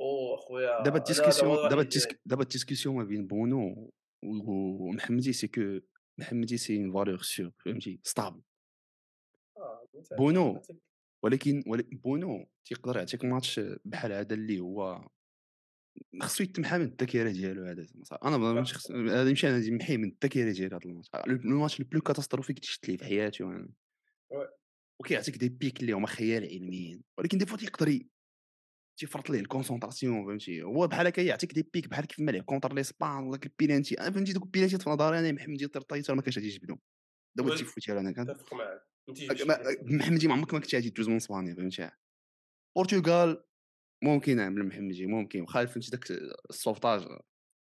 أو 0.00 0.34
أخويا. 0.34 0.82
دابا 0.82 0.98
ال 0.98 1.04
discussion 1.04 1.68
دابا 1.68 1.88
دابا 2.26 2.42
ال 2.42 2.47
discussion 2.47 2.96
ما 2.96 3.04
بين 3.04 3.26
بونو 3.26 3.92
ومحمدي 4.24 5.32
c'est 5.32 5.48
que 5.48 5.78
محمدي 6.18 6.56
c'est 6.56 6.76
une 6.76 6.92
valeur 6.92 7.22
sûre 7.22 7.50
فهمتي؟ 7.64 8.00
stable 8.04 8.42
آه، 9.56 9.88
بونو 10.18 10.62
ولكن 11.22 11.62
بونو 11.92 12.46
تيقدر 12.64 12.96
يعطيك 12.96 13.24
ماتش 13.24 13.60
بحال 13.84 14.12
هذا 14.12 14.34
اللي 14.34 14.60
هو 14.60 15.08
خصو 16.22 16.44
يتمحى 16.44 16.78
من 16.78 16.84
الذاكره 16.84 17.30
ديالو 17.30 17.64
هذا 17.64 17.86
أنا 18.24 18.36
ماشي 18.36 18.74
خص 18.74 18.90
هذا 18.90 19.28
يمشي 19.28 19.48
أنا 19.48 19.58
نمحيه 19.58 19.96
من 19.96 20.08
الذاكره 20.08 20.52
ديال 20.52 20.74
هذا 20.74 20.84
الماتش. 20.84 21.10
الماتش 21.26 21.80
ال 21.80 21.84
plus 21.84 22.00
catastrophique 22.00 22.56
اللي 22.56 22.66
شفت 22.66 22.88
ليه 22.88 22.96
في 22.96 23.04
حياتي 23.04 23.42
وأنا 23.42 23.68
وكيعطيك 25.00 25.36
des 25.36 25.48
pics 25.48 25.80
اللي 25.80 25.92
هما 25.92 26.06
خيال 26.06 26.44
علميين. 26.44 27.02
ولكن 27.18 27.38
des 27.38 27.46
fois 27.46 27.56
تيقدر 27.56 28.00
تيفرط 29.00 29.30
ليه 29.30 29.40
ال 29.40 29.46
concentration 29.46 30.26
فهمتي؟ 30.26 30.62
هو 30.62 30.86
بحال 30.86 31.06
هكا 31.06 31.20
يعطيك 31.20 31.52
des 31.52 31.68
pics 31.74 31.88
بحال 31.88 32.06
كيف 32.06 32.20
ما 32.20 32.30
لعب 32.30 32.42
contre 32.42 32.74
l'Espagne 32.74 33.24
ولا 33.24 33.40
البيلانتي 33.44 34.00
أنا 34.00 34.10
فهمتي؟ 34.10 34.32
دوك 34.32 34.44
البيلانتي 34.44 34.78
في 34.78 34.90
نظري 34.90 35.18
أنا 35.18 35.32
محمد 35.32 35.56
ديال 35.56 35.70
ترطيت 35.70 36.10
ما 36.10 36.22
كانش 36.22 36.38
غادي 36.38 36.48
يجبدهم 36.48 36.78
دابا 37.36 37.52
التيفوت 37.52 37.90
أنا 37.90 38.14
معاك. 38.52 38.89
محمدي 39.82 40.28
ما 40.28 40.34
عمرك 40.34 40.54
ما 40.54 40.60
كنت 40.60 40.74
غادي 40.74 40.90
تجوز 40.90 41.08
من 41.08 41.16
إسبانيا 41.16 41.54
فهمتي 41.54 41.90
البرتغال 42.76 43.44
ممكن 44.02 44.36
نعمل 44.36 44.66
محمدي 44.66 45.06
ممكن 45.06 45.40
وخا 45.40 45.64
فهمتي 45.64 45.90
داك 45.90 46.10
ال 46.50 46.56
sauvetage 46.56 47.06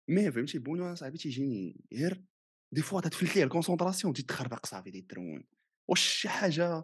mais 0.10 0.32
فهمتي 0.32 0.60
بونو 0.60 0.96
صاحبي 0.96 1.18
تيجيني 1.18 1.86
غير 1.94 2.24
des 2.72 2.82
fois 2.82 3.02
تتفلت 3.02 3.36
ليه 3.36 3.44
ال 3.44 3.49
concentration 3.49 4.14
تخربق 4.14 4.66
صافي 4.66 4.92
تيدرون 4.92 5.44
واش 5.90 6.00
شي 6.02 6.30
حاجة؟ 6.30 6.84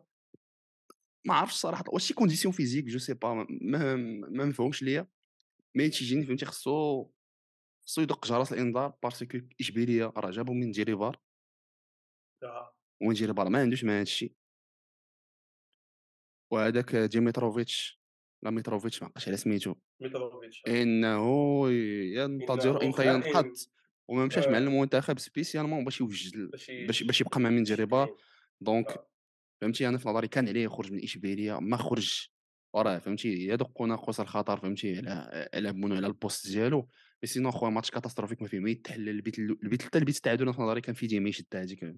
ما 1.27 1.33
عرفتش 1.33 1.55
صراحة 1.55 1.83
واش 1.87 2.07
شي 2.07 2.13
condition 2.13 2.53
physique 2.53 2.85
je 2.85 2.99
sais 2.99 3.13
pas 3.13 3.33
ما 3.33 3.95
ما 3.95 4.45
مفهومش 4.45 4.83
ليا. 4.83 5.07
mais 5.75 5.89
تيجيني 5.89 6.25
فهمتي 6.25 6.45
خصو 6.45 7.09
خصو 7.85 8.01
يدق 8.01 8.27
جرس 8.27 8.53
الإنذار 8.53 8.93
parce 9.03 9.26
que 9.26 9.39
اشبيليه 9.59 10.05
راه 10.17 10.31
جابو 10.31 10.53
من 10.53 10.71
جيريفار 10.71 11.21
ومن 13.01 13.13
جيريفار 13.13 13.49
ما 13.49 13.61
عندوش 13.61 13.83
مع 13.83 13.99
هادشي 13.99 14.35
وهذاك 16.51 16.95
ديميتروفيتش 16.95 17.99
لا 18.43 18.49
ميتروفيتش 18.51 19.01
ما 19.01 19.07
عقلتش 19.07 19.27
على 19.27 19.37
سميتو. 19.37 19.75
ميتروفيتش 20.01 20.63
إنه 20.67 21.69
ينتظر 22.15 22.83
إمتى 22.85 23.07
ينقض. 23.07 23.53
وما 24.07 24.25
مشاش 24.25 24.47
مع 24.47 24.57
المنتخب 24.57 25.19
spécialement 25.19 25.83
باش 25.83 26.01
يوجد 26.01 26.51
باش 26.87 27.03
باش 27.03 27.21
يبقى 27.21 27.39
مع 27.39 27.49
من 27.49 27.63
جيريبار 27.63 28.15
donc 28.61 29.05
فهمتي 29.61 29.87
أنا 29.87 29.97
في 29.97 30.09
نظري 30.09 30.27
كان 30.27 30.47
عليه 30.47 30.63
يخرج 30.63 30.91
من 30.91 31.03
إشبيلية 31.03 31.59
ما 31.59 31.77
خرج 31.77 32.27
وراه 32.73 32.97
فهمتي 32.99 33.27
يدق 33.27 33.81
ناقوس 33.81 34.19
الخطر 34.19 34.57
فهمتي 34.59 34.97
على 34.97 35.49
على 35.53 35.73
بونو 35.73 35.95
على 35.95 36.07
ال 36.07 36.14
poste 36.14 36.47
ديالو. 36.47 36.87
mais 37.23 37.27
sinon 37.29 37.51
خويا 37.51 37.71
ماتش 37.71 37.91
catastrophique 37.91 38.41
ما 38.41 38.47
فيه 38.47 38.59
ما 38.59 38.69
يتحلل. 38.69 39.09
البيت 39.09 39.39
البيت 39.39 39.81
حتى 39.81 39.97
البيت 39.97 40.15
التعادل 40.15 40.53
في 40.53 40.61
نظري 40.61 40.81
كان 40.81 40.95
فيه 40.95 41.07
ديما 41.07 41.29
يشد 41.29 41.45
هذيك 41.55 41.95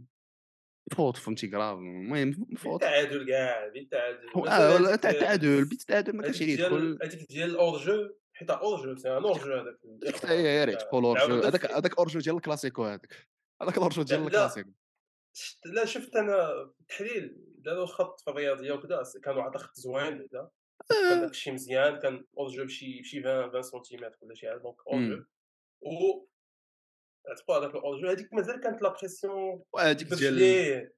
فوت 0.97 1.17
فهمتي 1.17 1.47
كراف 1.47 1.77
المهم 1.77 2.55
فوت. 2.57 2.83
التعادل 2.83 3.27
كاع 3.27 3.67
بالتعادل 3.67 4.47
آه 4.47 4.93
التعادل 4.93 5.65
بيت 5.65 5.81
التعادل 5.81 6.15
ما 6.15 6.23
كانش 6.23 6.41
يدخل 6.41 6.99
هذيك 7.03 7.27
ديال 7.29 7.49
ال 7.49 7.77
hors-jeu 7.77 8.09
حيت 8.33 8.49
hors-jeu 8.49 8.95
c'est 8.95 9.17
un 9.17 9.23
hors-jeu 9.23 9.53
هذاك 9.53 10.23
يا 10.29 10.65
ريت 10.65 10.81
تقول 10.81 11.05
hors-jeu 11.05 11.35
هذاك 11.35 11.71
هذاك 11.71 11.97
hors-jeu 11.97 12.19
ديال 12.19 12.35
الكلاسيكو 12.35 12.83
هذاك. 12.83 13.27
هذاك 13.61 13.77
hors-jeu 13.77 14.03
ديال 14.03 14.23
الكلاسيكو 14.23 14.71
لا 15.65 15.85
شفت 15.85 16.15
أنا 16.15 16.61
التحليل 16.81 17.35
داروا 17.57 17.85
خط 17.85 18.19
في 18.19 18.29
الرياضية 18.29 18.71
وكذا 18.71 19.03
كانوا 19.23 19.43
عطا 19.43 19.59
خط 19.59 19.75
زوين 19.75 20.17
بعدا 20.17 20.49
كان 20.89 21.17
آه. 21.17 21.21
داكشي 21.21 21.51
مزيان 21.51 21.99
كان 21.99 22.25
hors-jeu 22.37 22.65
بشي 22.65 23.01
بشي 23.01 23.19
20 23.19 23.27
20 23.27 23.61
سنتيمتر 23.61 24.17
ولا 24.21 24.35
شي 24.35 24.49
حاجة 24.49 24.57
donc 24.57 24.87
اور 24.87 25.27
تبقى 27.37 27.59
هذاك 27.59 27.75
ال 27.75 28.01
hors-jeu 28.01 28.07
هذيك 28.07 28.33
مازال 28.33 28.59
كانت 28.59 28.81
la 28.81 28.89
pression 28.89 29.63
وهذيك 29.73 30.13
ديال 30.13 30.89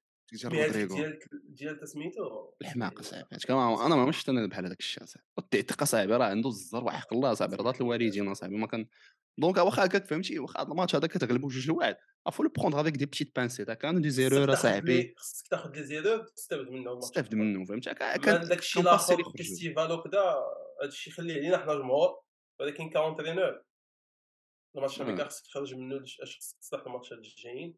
ديال 0.88 1.20
ديال 1.50 1.88
سميتو 1.90 2.52
الحماقه 2.62 3.02
صاحبي 3.02 3.38
أنا 3.50 3.96
ما 3.96 4.12
شفت 4.12 4.30
أنا 4.30 4.48
بحال 4.48 4.66
هذاك 4.66 4.80
الشيء 4.80 5.06
صاحبي 5.06 5.28
الثقه 5.54 5.86
صاحبي 5.86 6.14
راه 6.14 6.26
عنده 6.26 6.50
الزر 6.50 6.84
وحق 6.84 7.14
الله 7.14 7.34
صاحبي 7.34 7.56
رضات 7.56 7.82
الوالدين 7.82 8.34
صاحبي 8.34 8.56
ما 8.56 8.68
كان. 8.68 8.88
donc 9.38 9.58
واخا 9.58 9.86
هكاك 9.86 10.06
فهمتي؟ 10.06 10.40
واخا 10.40 10.62
هذا 10.62 10.72
الماتش 10.72 10.96
هذا 10.96 11.08
كتغلبو 11.08 11.48
جوج 11.48 11.68
لواحد 11.68 11.96
faut 12.28 12.43
le 12.43 12.50
prendre 12.50 12.82
avec 12.82 12.96
des 12.96 13.06
petites 13.06 13.36
pincettes 13.36 13.72
كانوا 13.72 14.02
des 14.02 14.10
erreurs 14.10 14.56
صاحبي 14.56 15.14
خصك 15.18 15.48
تاخذ 15.48 15.72
des 15.72 15.84
erreurs 15.84 16.17
تستافد 16.36 16.70
منهم 16.70 17.00
تستافد 17.00 17.36
منهم 17.36 17.66
فهمتي؟ 17.66 17.94
كان 17.94 18.48
داك 18.48 18.60
الشيء 18.60 18.82
الآخر 18.82 19.24
festival 19.38 19.91
وكذا 19.92 20.22
هذا 20.82 20.90
الشيء 20.90 21.14
يخليه 21.14 21.34
علينا 21.34 21.58
حنا 21.58 21.74
جمهور. 21.74 22.24
ولكن 22.60 22.90
ك 22.89 22.96
entraîneur 22.96 23.62
الماتش 24.76 25.02
اللي 25.02 25.26
خصك 25.26 25.46
تخرج 25.46 25.76
منه 25.76 26.04
أش 26.04 26.38
خصك 26.38 26.58
تصلح 26.60 26.86
الماتشات 26.86 27.18
الجايين 27.18 27.78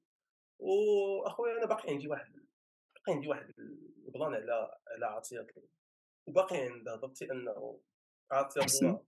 وأخويا 0.59 1.57
أنا 1.57 1.65
باقي 1.65 1.89
عندي 1.89 2.07
واحد 2.07 2.33
باقي 2.95 3.13
عندي 3.13 3.27
واحد 3.27 3.53
ال 4.07 4.13
plan 4.13 4.33
على 4.33 4.71
على 4.95 5.05
عطيه 5.05 5.47
وباقي 6.27 6.57
عند 6.57 6.89
هضرتي 6.89 7.31
أنه 7.31 7.81
عطيه 8.31 9.05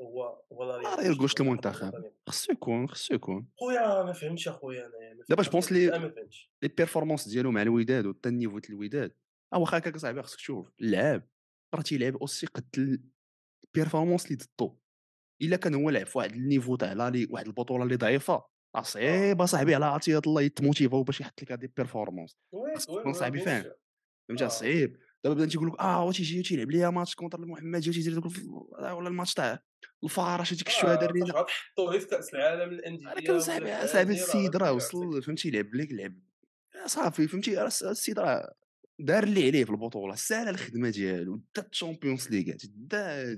هو 0.00 0.42
هو 0.52 0.62
راه 0.62 1.06
ال 1.06 1.11
gauche 1.11 1.40
المنتخب. 1.40 2.12
خصو 2.28 2.52
يكون 2.52 2.88
خصو 2.88 3.14
يكون. 3.14 3.48
خويا 3.60 4.02
ما 4.02 4.12
فهمتش 4.12 4.48
أخويا 4.48 4.86
أنا 4.86 5.24
دابا 5.28 5.42
je 5.42 5.50
pense 5.50 5.72
les 5.72 6.12
les 6.62 6.68
performances 6.68 7.28
ديالو 7.28 7.50
مع 7.50 7.62
الوداد 7.62 8.06
وحتى 8.06 8.28
ال 8.28 8.32
niveau 8.32 8.58
ديال 8.58 8.72
الوداد. 8.72 9.16
آه 9.52 9.58
واخا 9.58 9.78
هكاك 9.78 9.96
صاحبي 9.96 10.22
خصك 10.22 10.36
تشوف. 10.36 10.70
اللعاب 10.80 11.28
راه 11.74 11.82
تيلعب 11.82 12.16
aussi 12.16 12.46
قد 12.46 12.98
ال 13.64 13.69
performance 13.69 14.26
اللي 14.26 14.38
ضدو. 14.58 14.78
إلا 15.42 15.56
كان 15.56 15.74
هو 15.74 15.90
لعب 15.90 16.06
في 16.06 16.18
واحد 16.18 16.32
ال 16.32 16.38
niveau 16.38 16.76
تاع 16.76 16.92
لا 16.92 17.26
واحد 17.30 17.46
البطولة 17.46 17.84
اللي 17.84 17.96
ضعيفة 17.96 18.44
راه 18.76 18.82
صعيب 18.82 19.44
صاحبي 19.44 19.74
على 19.74 19.84
عطيه 19.84 20.20
الله 20.26 20.42
يتموتيفاو 20.42 21.02
باش 21.02 21.20
يحط 21.20 21.42
لك 21.42 21.52
هذه 21.52 21.62
ال 21.62 21.68
performance 21.68 22.36
تكون 22.86 23.12
صاحبي 23.12 23.40
فاهم 23.40 23.64
فهمتي 24.28 24.48
صعيب 24.48 24.96
دابا 25.24 25.34
بدا 25.34 25.46
تيقول 25.46 25.68
لك 25.68 25.80
آه 25.80 26.12
تيجي 26.12 26.42
تيلعب 26.42 26.70
ليا 26.70 26.90
ماتش 26.90 27.14
contre 27.14 27.38
المحمديه 27.38 27.92
تيدير 27.92 28.22
ولا 28.78 29.08
الماتش 29.08 29.34
تاع 29.34 29.62
الفارش 30.04 30.52
هذيك 30.52 30.68
الشهاده 30.68 31.06
اللي 31.06 31.24
غتحطوه 31.24 31.98
في 31.98 32.06
كأس 32.06 32.34
العالم 32.34 32.72
للأندية 32.72 33.26
كان 33.26 33.40
صاحبي 33.40 33.86
صاحبي 33.86 34.12
السيد 34.12 34.56
راه 34.56 34.72
وصل 34.72 35.22
فهمتي 35.22 35.50
لعب 35.50 35.74
لك 35.74 35.88
لعب 35.92 36.14
صافي 36.86 37.28
فهمتي 37.28 37.66
السيد 37.66 38.18
راه 38.18 38.54
دار 38.98 39.22
اللي 39.22 39.46
عليه 39.46 39.64
في 39.64 39.70
البطولة 39.70 40.14
سال 40.14 40.48
الخدمة 40.48 40.90
ديالو 40.90 41.42
دا 41.56 41.66
ال 41.72 41.78
Champions 41.78 42.28
League 42.30 42.54
دا 42.64 43.34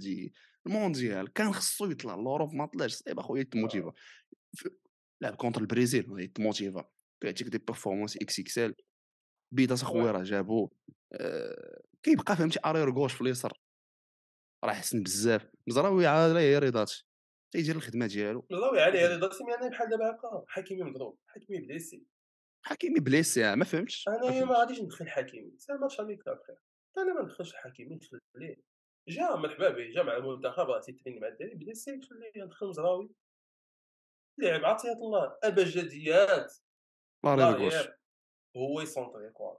المونديال 0.66 1.32
كان 1.32 1.52
خصو 1.52 1.90
يطلع 1.90 2.14
l'Europe 2.14 2.54
ما 2.54 2.66
طلعش 2.66 2.92
صعيب 2.94 3.18
أخويا 3.18 3.40
يتموتيفا 3.40 3.92
لعب 5.22 5.34
contre 5.34 5.60
البرازيل 5.60 6.20
يتموتيفا 6.20 6.90
كيعطيك 7.22 7.46
دي 7.48 7.58
بيرفورمانس 7.58 8.16
إكس 8.16 8.40
إكس 8.40 8.58
إل. 8.58 8.74
بيداس 9.54 9.82
أخويا 9.82 10.12
راه 10.12 10.22
جابو 10.22 10.70
آه 11.12 11.82
كيبقى 12.02 12.36
فهمتي 12.36 12.58
arrière 12.64 12.90
gauche 12.90 13.14
في 13.14 13.20
اليسر 13.20 13.60
راه 14.64 14.72
حسن 14.72 15.02
بزاف. 15.02 15.50
مزراوي 15.66 16.08
هي 16.08 16.58
رضات 16.58 16.92
تيدير 17.52 17.76
الخدمة 17.76 18.06
ديالو. 18.06 18.46
مزراوي 18.50 18.80
عليه 18.80 19.16
رضات 19.16 19.42
mais 19.42 19.54
أنا 19.54 19.68
بحال 19.68 19.90
دابا 19.90 20.10
هكا 20.10 20.44
حكيمي 20.48 20.82
مضروب 20.82 21.18
حكيمي 21.26 21.60
blessé. 21.60 22.06
حكيمي 22.62 23.00
blessé 23.00 23.56
ما 23.56 23.64
فهمتش 23.64 24.08
أنا 24.08 24.44
ما 24.44 24.58
غاديش 24.58 24.80
ندخل 24.80 25.08
حكيمي 25.08 25.54
c'est 25.58 25.72
match 25.72 26.00
amical 26.00 26.38
خير 26.46 26.56
أنا 26.98 27.14
ما 27.14 27.22
ندخلش 27.22 27.54
حكيمي 27.54 27.94
ندخل 27.94 28.18
ليه 28.34 28.75
جا 29.08 29.36
مرحبا 29.36 29.68
به 29.68 29.90
جا 29.90 30.02
مع 30.02 30.16
المنتخب 30.16 30.70
راه 30.70 30.80
تيتريني 30.80 31.20
مع 31.20 31.28
الدراري 31.28 31.54
blessé 31.54 32.00
خليه 32.02 32.44
ندخل 32.44 32.66
مزراوي 32.66 33.10
لعب 34.38 34.64
عطيه 34.64 34.92
الله 34.92 35.36
أبجديات 35.42 36.54
لا 37.24 37.98
هو 38.56 38.80
يسونطري 38.80 39.30
كوا. 39.30 39.54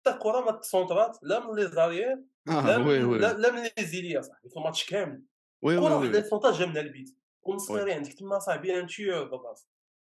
حتى 0.00 0.16
الكره 0.16 0.40
ما 0.40 0.52
تسونطرات 0.52 1.18
لا 1.22 1.46
من 1.46 1.56
لي 1.56 1.66
زاريير 1.66 2.24
لا 2.46 2.76
وي 2.76 2.98
من 2.98 3.04
وي. 3.04 3.18
لا, 3.18 3.50
من 3.50 3.62
لي 3.62 3.84
زيليا 3.84 4.20
صاحبي 4.20 4.48
في 4.48 4.56
الماتش 4.56 4.90
كامل. 4.90 5.22
وي 5.62 5.76
وي 5.76 6.08
وي 6.08 6.22
سونطاج 6.22 6.54
جا 6.58 6.66
من 6.66 6.76
البيت. 6.76 7.08
وي. 7.08 7.16
والنصيري 7.42 7.92
عندك 7.92 8.12
تما 8.12 8.38
صاحبي 8.38 8.80
ان 8.80 8.86
تيور 8.86 9.24
بالراس 9.24 9.68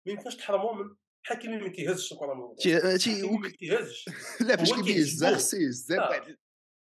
ما 0.05 0.11
يمكنش 0.11 0.35
تحرمو 0.35 0.73
من 0.73 0.95
حكيمي 1.23 1.57
ما 1.57 1.69
كيهزش 1.69 2.13
الكره 2.13 2.33
من 2.33 2.55
تي 2.55 3.37
ما 3.37 3.49
كيهزش. 3.49 4.09
لا 4.47 4.55
فاش 4.55 4.73
كيعجبو. 4.73 5.35
خصو 5.35 5.57
يهزها 5.57 6.17
آه. 6.17 6.37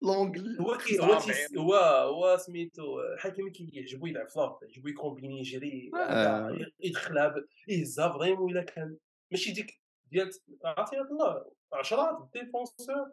لونغل. 0.04 0.58
هو 0.62 0.78
كي 0.78 1.00
هو 1.00 1.20
تيس- 1.20 1.58
هو 1.58 1.74
هو 1.76 2.38
سميتو 2.38 2.84
حكيمي 3.18 3.52
كيعجبو 3.52 4.06
يلعب 4.08 4.30
في 4.30 4.40
لارض 4.40 4.64
يعجبو 4.64 4.88
يكومبيني 4.88 5.40
يجري 5.40 5.92
آه. 5.96 6.50
هكا 6.50 6.72
يدخلها 6.80 7.36
يهزها 7.68 8.10
vraiment 8.14 8.52
إلا 8.52 8.64
كان. 8.64 8.98
ماشي 9.32 9.52
ديك 9.52 9.82
ديال 10.12 10.32
عرفتي 10.66 10.96
هاد 10.98 11.06
الله 11.12 11.46
10 11.74 12.30
défenseurs 12.34 13.12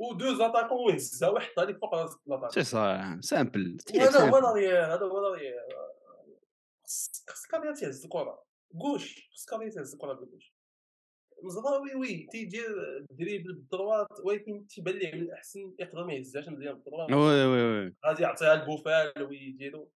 و 0.00 0.14
deux 0.14 0.34
attaquants 0.34 0.86
ويهزها 0.86 1.28
ويحطها 1.28 1.64
لك 1.64 1.78
فوق 1.80 1.94
راس 1.94 2.16
l'attaquant 2.26 2.50
c'est 2.50 2.64
ça 2.64 3.18
simple. 3.22 3.76
هذا 3.94 4.30
هو 4.30 4.36
هذا 4.36 5.04
هو 5.06 5.20
l'arrière 5.28 5.54
خص 6.84 7.24
خص 7.28 7.46
كابيا 7.46 7.72
تيهز 7.72 8.04
الكرة. 8.04 8.44
gauche 8.80 9.30
خص 9.34 9.44
كابيا 9.44 9.68
تيهز 9.70 9.92
الكرة 9.92 10.12
ب 10.12 10.17
ال 10.17 10.22
gauche 10.22 10.54
مزراوي 11.42 11.94
oui 11.94 12.26
تيدير 12.32 12.66
dribble 13.10 13.52
ب 13.54 13.61
ال 13.61 13.67
droite 13.67 14.08
ولكن 14.24 14.66
تيبان 14.66 14.94
ليه 14.94 15.12
من 15.14 15.20
الاحسن 15.22 15.74
يقدر 15.78 16.04
ما 16.06 16.12
يهزهاش 16.14 16.48
مزيان 16.48 16.74
ب 16.74 16.78
ال 16.78 16.82
droite. 16.82 17.10
oui 17.10 17.44
oui 17.46 17.62
oui. 17.84 17.94
غادي 18.06 18.22
يعطيها 18.22 18.54
لبوفال 18.54 19.22
ويديرو 19.22 19.90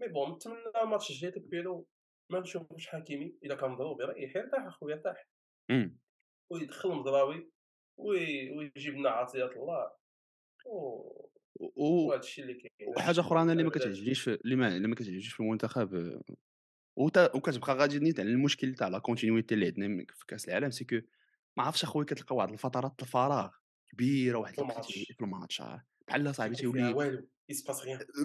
mais 0.00 0.08
bon 0.08 0.32
نتمنى 0.34 0.58
الماتش 0.82 1.10
الجاي 1.10 1.30
تكبيرو 1.30 1.86
ما 2.32 2.40
نشوفوش 2.40 2.86
حكيمي 2.86 3.36
الا 3.44 3.54
كان 3.54 3.70
مضروب 3.70 4.00
يريح 4.00 4.36
يرتاح 4.36 4.66
أخويا 4.66 4.94
يرتاح. 4.96 5.28
ويدخل 6.52 6.88
مزراوي 6.88 7.50
وي- 7.98 8.50
ويجيب 8.50 8.94
لنا 8.94 9.10
عطيات 9.10 9.56
الله 9.56 9.90
و- 10.66 11.26
و- 11.60 12.06
وهذا 12.08 12.20
الشيء 12.20 12.44
اللي 12.44 12.54
كاين. 12.54 12.90
وحاجة 12.96 13.20
أخرى 13.20 13.42
أنا 13.42 13.52
اللي 13.52 13.64
ما. 13.64 13.70
كتعجبنيش 13.70 14.28
اللي 14.28 14.56
ما 14.56 14.76
اللي 14.76 14.88
ما 14.88 14.94
كتعجبنيش 14.94 15.32
في 15.32 15.40
المنتخب 15.40 16.20
وكتبقى 17.34 17.74
غادي 17.74 17.98
نيت 17.98 18.20
على 18.20 18.28
المشكل 18.28 18.74
تاع 18.74 18.88
la 18.88 18.98
continuité 18.98 19.54
اللي 19.54 19.66
عندنا 19.66 20.04
في 20.14 20.26
كأس 20.28 20.48
العالم 20.48 20.70
c'est 20.70 20.84
que 20.84 20.96
ما 21.56 21.64
عرفتش 21.64 21.84
أخويا 21.84 22.06
كتلقى 22.06 22.36
واحد 22.36 22.50
الفترات 22.52 23.02
الفراغ 23.02 23.50
كبيرة 23.92 24.38
واحد 24.38 24.54
في 24.54 24.60
الماتش. 24.60 24.86
آه. 25.60 25.86
بحال 26.08 26.34
صاحبي 26.34 26.54
تيولي 26.56 26.82
rien 26.92 27.26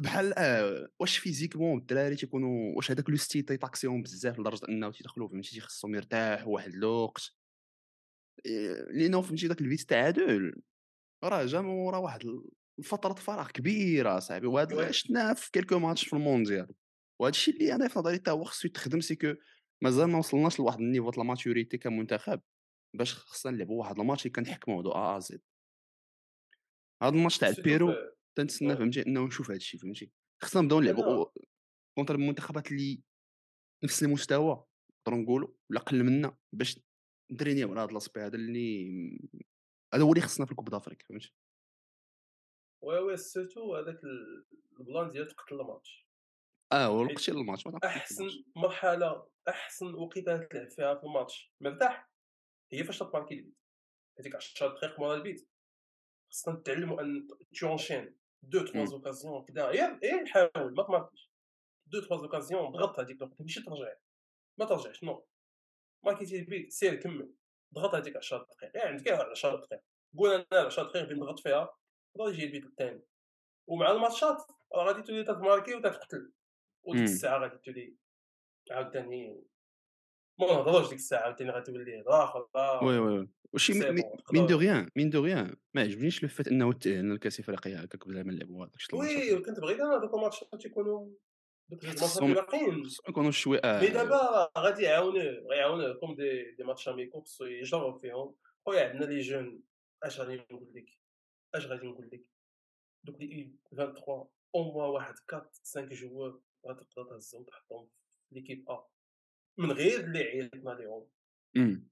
بحال 0.02 0.34
آه 0.38 0.88
واش 1.00 1.18
physiquement 1.18 1.78
الدراري 1.80 2.16
تيكونوا 2.16 2.76
واش 2.76 2.92
هذاك 2.92 3.10
le 3.10 3.16
style 3.16 3.44
تيطاكسيهم 3.44 4.02
بزاف 4.04 4.40
لدرجة 4.40 4.68
إنه 4.70 4.92
تيدخلوا 4.92 5.28
فهمتي 5.30 5.52
تيخصهم 5.52 5.96
يرتاحوا 5.96 6.54
واحد 6.54 6.74
الوقت 6.74 7.34
إيه، 8.46 8.86
لأنه 8.92 9.22
فهمتي 9.22 9.48
داك 9.48 9.62
ال 9.62 9.66
fait 9.66 9.82
التعادل 9.82 10.62
راه 11.24 11.46
جا 11.46 11.62
من 11.62 11.70
ورا 11.70 11.98
واحد 11.98 12.22
فتره 12.84 13.14
فراغ 13.14 13.48
كبيرة 13.52 14.20
صاحبي 14.20 14.48
وهذا 14.48 14.76
oui. 14.76 14.94
شفناه 14.94 15.34
في 15.34 15.52
quelques 15.52 15.80
matchs 15.80 16.08
في 16.08 16.14
المونديال 16.14 16.68
وهذا 17.24 17.30
الشيء 17.36 17.54
اللي 17.54 17.76
أنا 17.76 17.88
في 17.88 18.00
نظري 18.00 18.16
حتى 18.16 18.32
هو 18.32 18.44
خصو 18.44 18.68
يتخدم 18.68 19.02
c'est 19.02 19.16
que 19.16 19.34
مازال 19.84 20.10
ما 20.10 20.18
وصلناش 20.18 20.60
لواحد 20.60 20.80
ال 20.80 20.84
niveau 20.84 21.10
د 21.12 21.20
ال 21.20 21.26
maturité 21.26 21.78
كمنتخب 21.78 22.42
باش 22.98 23.14
خصنا 23.14 23.52
نلعبوا 23.52 23.80
واحد 23.80 24.00
الماتش 24.00 24.22
اللي 24.26 24.34
كنحكموا 24.34 24.82
de 24.84 24.92
A 24.92 25.18
à 25.18 25.20
Z. 25.20 25.42
هذا 27.04 27.16
الماتش 27.16 27.38
تاع 27.38 27.50
surtout 27.52 27.64
بيرو 27.64 27.92
في- 27.92 28.12
تنتسنى 28.36 28.70
oui. 28.70 28.76
فهمتي؟ 28.78 29.02
إنه 29.08 29.26
نشوف 29.28 29.48
هذا 29.50 29.58
الشيء 29.58 29.80
فهمتي؟ 29.80 30.12
خصنا 30.42 30.62
نبداو 30.62 30.80
نلعبوا 30.80 31.26
contre 31.98 32.16
المنتخبات 32.16 32.72
اللي 32.72 33.02
نفس 33.84 34.04
المستوى 34.04 34.66
نقدروا 35.00 35.24
نقولوا 35.24 35.50
ولا 35.70 35.80
أقل 35.80 36.04
منا 36.04 36.38
باش 36.54 36.80
ندرينيو 37.32 37.72
على 37.72 37.80
هذا 37.82 37.92
ال 37.92 37.96
aspect 37.96 38.20
هذا 38.22 38.36
اللي 38.36 39.20
هذا 39.94 40.04
هو 40.04 40.10
اللي 40.10 40.22
خصنا 40.22 40.46
في 40.46 40.52
ال 40.52 40.55
coupe 40.55 40.70
d'Afrique 40.70 41.02
فهمتي؟ 41.10 41.34
oui 42.84 42.98
oui 43.00 43.18
surtout 43.18 43.76
هذاك 43.76 44.04
ال- 44.04 44.46
ال 44.80 44.86
plan 44.86 45.12
ديال 45.12 45.28
تقتل 45.28 45.62
الماتش. 45.62 46.08
آه 46.74 46.86
هو 46.86 47.08
حيت 47.08 47.10
الوقت 47.10 47.26
ديال 47.26 47.38
الماتش 47.38 47.68
أحسن. 47.68 48.30
مرحلة 48.56 49.28
أحسن 49.48 49.96
وقيته 49.96 50.38
تلعب 50.38 50.70
فيها 50.70 50.96
في 50.96 51.04
الماتش. 51.04 51.54
مرتاح 51.62 52.10
هي 52.72 52.84
فاش 52.84 53.00
تباركي 53.00 53.34
البيت 53.34 53.56
هذيك 54.20 54.36
10 54.36 54.68
دقائق 54.68 55.00
مورا 55.00 55.16
البيت. 55.16 55.50
خصنا 56.32 56.54
نتعلموا 56.54 57.02
enchaîner 57.02 58.18
deux 58.44 58.86
trois. 58.86 59.10
occasions 59.10 59.46
كدا. 59.46 59.68
غير 59.68 60.00
غير 60.04 60.26
حاول 60.26 60.74
ما 60.76 60.84
تماركيش 60.84 61.32
deux 61.88 62.02
trois 62.02 62.18
occasions 62.18 62.72
ضغط 62.72 63.00
هذيك 63.00 63.18
الوقت. 63.18 63.42
ماشي 63.42 63.64
ترجع. 63.64 63.94
ما 64.58 64.66
ترجعش 64.66 65.04
non 65.04 65.26
ماركيتي 66.06 66.40
البيت 66.40 66.72
سير 66.72 66.96
كمل. 66.96 67.34
ضغط 67.74 67.96
هذيك 67.96 68.18
10 68.18 68.38
دقائق 68.38 68.78
يعني 68.78 68.90
عندك 68.90 69.08
غير 69.08 69.32
10 69.32 69.56
دقائق 69.56 69.82
قول 70.18 70.46
أنا 70.52 70.66
10 70.66 70.84
دقائق 70.84 71.08
بين 71.08 71.18
نضغط 71.18 71.40
فيها. 71.40 71.78
غادي 72.20 72.34
يجي 72.34 72.46
البيت 72.46 72.66
الثاني. 72.66 73.02
ومع 73.68 73.92
الماتشات 73.92 74.38
راه 74.76 74.86
غادي 74.86 75.02
تولي 75.02 75.24
تتماركي 75.24 75.76
وتتقتل. 75.76 76.32
وديك 76.84 77.02
مم. 77.02 77.06
الساعة 77.06 77.40
غادي 77.40 77.58
تولي 77.58 77.96
عاوتاني 78.72 79.44
ما 80.40 80.48
نهضروش 80.48 80.90
ديك 80.90 80.98
الساعة 80.98 81.22
عاوتاني 81.22 81.52
غتولي 81.52 82.02
هضره 82.02 82.24
أخرى 82.24 82.48
oui 82.88 82.98
oui 82.98 83.30
وشي 83.54 83.74
mine 84.34 84.46
de 84.46 84.58
rien 84.58 84.90
mine 84.96 85.10
de 85.10 85.24
rien 85.24 85.56
ما 85.74 85.82
عجبنيش 85.82 86.24
le 86.24 86.30
fait 86.30 86.48
إنه 86.48 86.74
تاهلنا 86.74 87.14
لكاس 87.14 87.40
افريقيا 87.40 87.84
هكاك 87.84 88.08
بلا 88.08 88.24
ما 88.24 88.34
نلعبوا 88.34 88.68
oui 88.94 89.42
كنت 89.42 89.60
بغيت 89.60 89.80
أنا 89.80 89.98
دوك 89.98 90.14
الماتشات 90.14 90.66
يكونوا 93.10 93.32
شوي 93.32 93.60
آه 93.64 93.82
mais 93.82 93.88
دابا 93.88 94.16
راه 94.16 94.52
غادي 94.58 94.84
يعاونوا 94.84 95.22
غيعاونوا 95.22 95.94
comme 95.94 96.16
des 96.16 96.52
des 96.52 96.64
matchs 96.64 96.90
amicaux 96.90 97.22
خصو 97.22 97.46
يجرب 97.46 98.00
فيهم. 98.02 98.36
خويا 98.66 98.90
عندنا 98.90 99.06
les 99.06 99.20
jeunes 99.20 99.64
أش 100.04 100.20
غادي 100.20 100.36
نقول 100.36 100.74
لك؟ 100.76 100.86
أش 101.56 101.66
غادي 101.66 101.88
نقول 101.88 102.10
لك؟ 102.14 102.24
دوك 103.04 103.22
les 103.22 103.52
23 103.72 104.28
au 104.56 104.64
moins 104.64 104.86
واحد 104.86 105.14
4 105.34 105.50
5 105.54 105.82
joueurs 105.82 106.40
غتقدر 106.68 107.04
تهزهم 107.10 107.44
تحطهم 107.44 107.88
في 108.30 108.36
l'équipe 108.36 108.70
A 108.70 108.88
من 109.58 109.72
غير 109.72 110.00
اللي 110.00 110.20
عيطنا 110.20 110.72
ليهم 110.72 111.08
مم. 111.56 111.90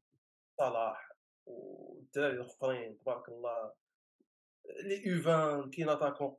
صلاح 0.59 1.11
والدراري 1.45 2.33
الأخرين 2.35 2.97
تبارك 2.99 3.29
الله 3.29 3.73
les 4.83 5.07
U 5.07 5.19
20 5.19 5.69
كاين 5.71 5.89
attaquant 5.89 6.35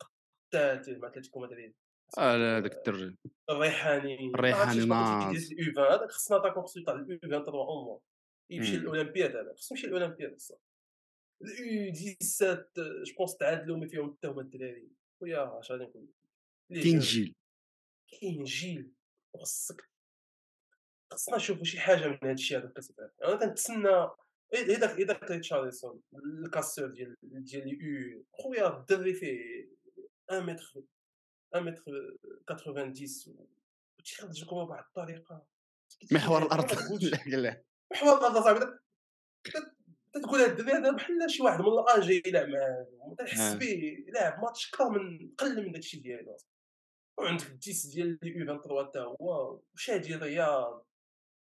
قتال 0.53 1.01
مع 1.01 1.09
اتلتيكو 1.09 1.40
مدريد 1.40 1.75
آه 2.18 2.37
لا 2.37 2.59
هذاك 2.59 2.73
الدرجه 2.73 3.16
الريحاني 3.51 4.27
الريحاني 4.35 4.79
ناض. 4.87 4.88
ناض 4.88 5.35
U 5.35 5.70
20 5.73 5.79
هذاك 5.79 6.11
خصنا 6.11 6.37
attaquant 6.37 6.62
خصو 6.62 6.81
يطلع 6.81 6.95
اليو 6.95 7.18
23 7.18 7.55
أو 7.68 7.85
موا 7.85 7.99
يمشي 8.51 8.73
مم. 8.77 8.79
للأولمبياد 8.83 9.37
هذا 9.37 9.55
خصو 9.55 9.75
يمشي 9.75 9.87
للأولمبياد 9.87 10.35
بصح 10.35 10.57
ال 11.42 11.68
U 11.68 11.94
17 12.21 13.05
je 13.05 13.14
pense 13.18 13.37
تعادلوا 13.37 13.77
ما 13.77 13.87
فيهم 13.88 14.14
حتى 14.16 14.29
هما 14.29 14.40
الدراري 14.40 14.88
خويا 15.21 15.59
اش 15.61 15.73
غادي 15.73 15.85
نقول 15.85 16.07
كاين. 16.71 16.99
جيل 16.99 17.35
كاين 18.20 18.44
جيل 18.44 18.92
وخصك 19.35 19.88
خصنا 21.12 21.37
نشوفوا 21.37 21.64
شي 21.64 21.81
حاجة 21.81 22.09
من 22.09 22.18
هذا 22.22 22.33
الشيء 22.33 22.59
هذا 22.59 22.72
العالم 22.98 23.12
أنا 23.25 23.37
كنتسنى 23.37 24.09
غير 24.55 24.79
داك 25.05 25.31
ريتشارلسون 25.31 26.03
الكاسور 26.14 26.87
ديال 26.87 27.16
ديال 27.22 27.85
U 27.85 28.25
خويا 28.33 28.79
الدري 28.79 29.14
فيه 29.14 29.68
1 30.31 30.42
متر 30.42 30.83
1 31.55 31.64
متر 31.64 31.83
90 32.94 33.37
و 33.98 34.03
تيخرج 34.05 34.42
الكره 34.42 34.64
بواحد 34.64 34.85
الطريقة. 34.85 35.46
محور 36.12 36.42
الأرض. 36.42 36.64
محور 37.92 38.18
الأرض 38.18 38.44
صاحبي 38.44 38.79
تتقول 40.12 40.40
هاد 40.40 40.51
الدري 40.51 40.72
هذا 40.72 40.90
بحال 40.90 41.31
شي 41.31 41.42
واحد 41.42 41.61
من 41.61 41.66
الاجي 41.66 42.22
يلعب 42.27 42.48
معاه 42.48 42.87
تنحس 43.18 43.40
آه. 43.40 43.59
به 43.59 44.05
لاعب 44.09 44.42
ماتش 44.42 44.70
كثر 44.70 44.88
من 44.88 45.31
قل 45.38 45.66
من 45.66 45.72
داكشي 45.72 46.01
ديالو. 46.01 46.37
وعندك 47.18 47.46
الديس 47.46 47.87
ديال 47.87 48.18
لي 48.22 48.31
يو 48.31 48.44
23 48.46 48.87
حتى 48.87 48.98
هو 48.98 49.61
وشادي 49.75 50.14
رياض 50.14 50.87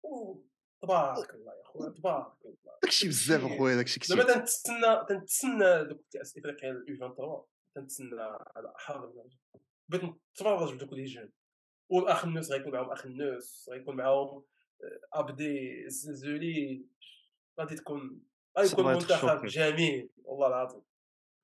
و 0.03 0.35
تبارك 0.81 1.33
الله 1.33 1.53
يا 1.53 1.63
خويا 1.63 1.89
تبارك 1.89 2.33
الله. 2.45 2.79
داكشي 2.83 3.07
بزاف 3.07 3.45
اخويا 3.45 3.75
داكشي 3.75 3.99
كثير 3.99 4.17
زعما 4.17 4.33
تنتسنى 4.33 5.05
تنتسنى 5.09 5.83
دوك 5.83 6.05
كاس 6.11 6.37
إفريقيا 6.37 6.69
يو 6.87 6.95
23 6.97 7.43
تنتسنى 7.75 8.21
على 8.55 8.73
حاضر 8.75 9.13
بغيت 9.89 10.03
نتفرج 10.31 10.75
بدوك 10.75 10.93
les 10.93 11.03
jeunes. 11.05 11.31
والخنوس 11.89 12.51
غيكون 12.51 12.71
معاهم 12.73 12.91
الخنوس 12.91 13.69
غيكون 13.69 13.95
معاهم 13.95 14.43
آه، 14.83 15.19
عبدي 15.19 15.85
الزلزولي 15.85 16.85
غادي 17.59 17.75
تكون 17.75 18.21
غيكون 18.57 18.85
منتخب. 18.93 19.45
جميل 19.45 20.09
والله 20.23 20.47
العظيم. 20.47 20.81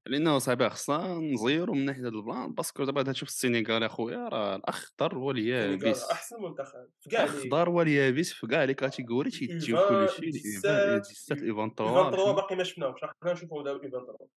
لأنه 0.10 0.38
صاحبي 0.38 0.70
خصنا 0.70 1.20
نزيروا 1.20 1.76
من 1.76 1.86
ناحية 1.86 2.02
هذا 2.02 2.08
ال 2.08 2.17
plan 2.17 2.54
parce 2.54 2.72
que 2.72 2.84
دابا 2.84 3.04
تشوف 3.04 3.30
السينيغال 3.30 3.84
أخويا 3.84 4.30
راه 4.30 4.56
الأخضر 4.56 5.18
واليابس 5.18 6.04
أحسن 6.12 6.42
منتخب 6.44 6.88
في 7.00 7.10
كاع 7.10 7.24
الأخضر 7.24 7.70
واليابس 7.70 8.34
في 8.34 8.48
كاع 8.48 8.64
les 8.64 8.74
catégories 8.74 9.30
تيديو 9.32 9.78
كلشي 9.90 10.30
dix-sept، 10.30 11.06
17 11.06 11.44
U 11.44 11.56
23 11.56 11.76
23 11.76 12.36
باقي 12.36 12.56
ما 12.56 12.64
شفناهمش 12.64 13.04
راه 13.04 13.14
حنا 13.24 13.34
نشوفهم 13.34 13.64
دابا 13.64 13.86
U 13.86 13.92
23 13.92 14.30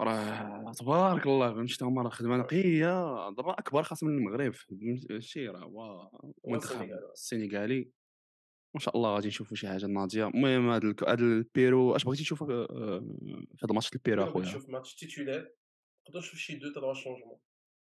راه 0.00 0.72
تبارك 0.72 1.26
الله 1.26 1.54
فهمتي 1.54 1.84
هما 1.84 2.02
راه 2.02 2.08
خدمة 2.10 2.36
نقية 2.36 3.30
دابا 3.30 3.52
أكبر 3.52 3.82
خاص 3.82 4.02
من 4.02 4.18
المغرب 4.18 4.52
فهمتي 4.52 5.48
راه 5.48 5.58
هو 5.58 6.10
منتخب 6.48 6.82
السنغال. 6.82 7.10
السنغالي 7.12 7.90
وان 8.74 8.80
شاء 8.80 8.96
الله 8.96 9.14
غادي 9.14 9.28
نشوفوا 9.28 9.56
شي 9.56 9.68
حاجة 9.68 9.86
ناضية. 9.86 10.26
المهم 10.26 10.70
هذا 10.70 10.94
هذا 11.08 11.22
البيرو 11.22 11.96
اش 11.96 12.04
بغيتي 12.04 12.22
تشوف 12.22 12.42
آه، 12.42 12.46
في 12.48 13.64
هذا 13.64 13.70
الماتش 13.70 13.92
البيرو 13.92 14.24
أخويا؟ 14.24 14.44
نشوف 14.44 14.68
match 14.68 14.94
titulaire. 14.94 15.54
نقدر 16.08 16.18
نشوف 16.18 16.38
شي 16.38 16.54
deux 16.54 16.72
trois 16.72 16.94
changements. 16.94 17.38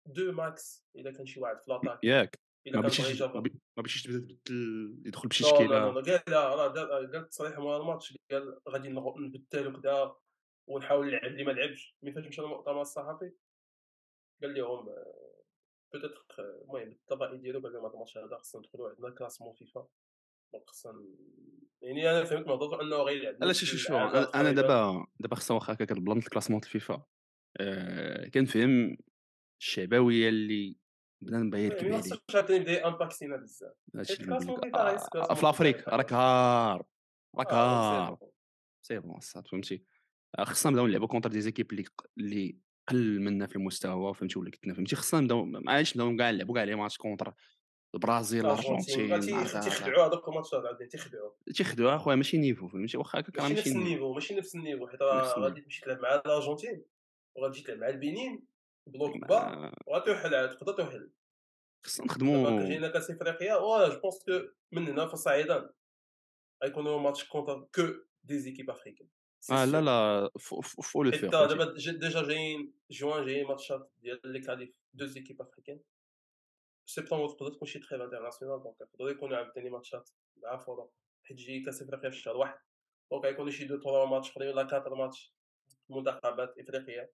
deux 0.07 0.33
max 0.33 0.85
إلا 0.97 1.13
كان 1.13 1.27
شي 1.27 1.41
واحد 1.41 1.61
في 1.61 1.71
l'attaque 1.71 2.05
ياك. 2.05 2.41
ما 2.67 2.81
بغيتيش 2.81 3.11
يجرب. 3.11 3.37
ما 3.37 3.43
بغيتيش 3.77 4.03
تبدأ 4.03 4.19
تبدل 4.19 5.03
يدخل 5.07 5.29
بشي 5.29 5.45
لا 5.45 5.51
لا 5.51 5.55
لا 5.55 6.01
تشكيله 6.01 6.27
لا 6.27 6.69
قال 6.69 7.13
قال 7.13 7.29
تصريح 7.29 7.59
مورا 7.59 7.81
الماتش. 7.81 8.19
قال 8.31 8.61
غادي 8.69 8.89
نبدل 8.89 9.67
وكذا 9.67 10.17
ونحاول 10.69 11.07
نلعب 11.07 11.25
اللي 11.25 11.45
ما 11.45 11.53
لعبش. 11.53 11.97
ملي 12.03 12.13
فاش 12.13 12.27
مشى 12.27 12.43
للمؤتمر 12.43 12.81
الصحفي 12.81 13.33
قال 14.43 14.55
لهم 14.55 14.87
peut-être 15.93 16.25
المهم 16.39 16.89
بالطبائع 16.89 17.35
ديالو 17.35 17.61
قال 17.61 17.73
لهم 17.73 17.85
هذا 17.85 17.95
الماتش 17.95 18.19
هذا 18.19 18.37
خصنا 18.37 18.61
ندخلوا 18.61 18.89
عندنا 18.89 19.11
classement 19.11 19.55
فيفا. 19.55 19.89
خصنا 20.67 21.05
يعني 21.83 22.11
أنا 22.11 22.25
فهمت 22.25 22.49
هضرته 22.49 22.83
إنه 22.83 22.97
غيلعب 22.97 23.35
لا 23.41 23.47
نفس 23.49 23.65
شو 23.65 23.67
شو 23.67 23.77
شو 23.77 23.93
اللعابة 23.95 24.31
أنا. 24.35 24.53
دابا 24.53 25.07
دابا 25.21 25.37
خصنا 25.37 25.55
واخا 25.55 25.73
هكا 25.73 25.85
كنبلانط 25.85 26.25
ال 26.25 26.28
classement 26.28 26.61
د 26.61 26.65
الفيفا 26.65 27.05
آه، 27.61 28.29
كنفهم 28.29 28.97
الشعبويه 29.61 30.29
اللي 30.29 30.77
بدا 31.21 31.39
ما 31.39 31.57
عليه 31.59 31.99
خصوش 31.99 32.19
عاوتاني 32.35 32.57
يبدا 32.57 32.87
امباكسينا 32.89 33.37
بزاف. 33.37 33.73
هادشي 33.97 34.13
آه، 35.15 35.35
في 35.35 35.49
افريقيا 35.51 35.81
فيفا 35.83 35.97
راك 35.97 36.13
هار 36.13 36.85
راك 37.39 37.51
آه، 37.51 38.09
هار. 38.09 38.19
سي 38.83 38.99
بون. 38.99 39.17
الصاد 39.17 39.47
فهمتي. 39.49 39.85
آه، 40.39 40.45
خصنا 40.45 40.73
نبداو 40.73 40.87
نلعبوا 40.87 41.07
كونتر 41.07 41.31
دي 41.31 41.41
زيكيب 41.41 41.73
اللي 41.73 41.85
اللي 42.19 42.59
قل 42.89 43.21
منا 43.21 43.47
في 43.47 43.57
المستوى 43.57 44.15
فهمتي 44.15 44.39
ولا 44.39 44.51
كنا 44.51 44.75
فهمتي. 44.75 44.97
خصنا 44.97 45.21
نبداو 45.21 45.45
ما 45.45 45.73
عادش 45.73 45.97
نبداو 45.97 46.17
كاع 46.17 46.31
نلعبوا 46.31 46.55
كاع 46.55 46.65
لي 46.65 46.75
ماتش 46.75 46.97
كونتر 46.97 47.35
البرازيل 47.95 48.47
الأرجنتين 48.47 49.21
تيخدعوا 49.21 50.07
هذوك 50.07 50.29
الماتشات 50.29 50.65
عاوتاني 50.65 50.91
تيخدعوا 50.91 51.31
تيخدعوا 51.55 51.97
أخويا 51.97 52.17
ماشي 52.17 52.39
نيفو 52.39 52.69
فهمتي 52.69 52.97
واخا 52.97 53.21
هكا 53.21 53.33
راه 53.43 53.49
ماشي 53.49 53.55
ماشي 53.55 53.71
نفس 53.71 53.77
نيفو. 53.77 53.87
النيفو 53.87 54.13
ماشي 54.13 54.35
نفس 54.35 54.55
النيفو 54.55 54.87
حيت. 54.87 55.03
غادي 55.03 55.61
تمشي 55.61 55.81
تلعب 55.85 56.01
مع 56.01 56.15
الأرجنتين 56.15 56.85
وغادي 57.37 57.63
تلعب 57.63 57.79
مع 57.79 57.89
البنين 57.89 58.47
bloc 58.87 59.17
bas 59.17 59.73
وغتوحل 59.87 60.35
عاد 60.35 60.57
تقدر 60.57 60.73
توحل. 60.73 61.11
خصنا 61.87 62.07
نخدموا 62.07 62.61
كتجينا 62.61 62.89
كاس 62.89 63.11
إفريقيا 63.11 63.57
و 63.57 63.89
je 63.89 64.01
pense 64.01 64.25
que 64.25 64.49
من 64.73 64.89
هنا 64.89 65.07
فصاعدا 65.07 65.71
غيكونوا 66.65 67.01
match 67.01 67.29
contre 67.29 67.69
que 67.75 67.83
des 68.25 68.39
équipes 68.39 68.71
africaines 68.71 69.09
آه 69.51 69.65
لا. 69.65 69.81
لا 69.81 70.31
faut 70.39 71.03
le 71.03 71.11
faire 71.11 71.31
دابا 71.31 71.73
déjà 71.75 72.23
جايين 72.23 72.73
جوان 72.91 73.27
جايين 73.27 73.47
ماتشات 73.47 73.91
ديال 74.03 74.21
les 74.25 74.41
qualifs 74.41 74.71
d'équipes 74.95 75.43
africaines 75.43 75.81
septembre 76.87 77.29
تقدر 77.29 77.53
تكون 77.53 77.69
شي 77.69 77.79
trêve 77.79 78.01
internationale 78.01 78.63
donc 78.63 78.81
يقدروا 78.81 79.11
يكونوا 79.11 79.37
عاوتاني 79.37 79.71
ماتشات 79.71 80.11
مع 80.43 80.57
فوضى 80.57 80.91
حيت 81.23 81.37
جاي 81.37 81.61
كاس 81.61 81.83
افريقيا 81.83 82.11
في 82.11 82.17
الشهر 82.17 82.37
واحد 82.37 82.59
donc 83.11 83.25
غيكونوا 83.25 83.51
شي 83.51 83.65
deux 83.65 83.77
trois 83.77 84.07
matchs 84.07 84.31
اخرين 84.31 84.49
ولا 84.49 84.63
quatre 84.63 84.95
matchs 84.95 85.35
منتخبات 85.89 86.59
افريقيه 86.59 87.13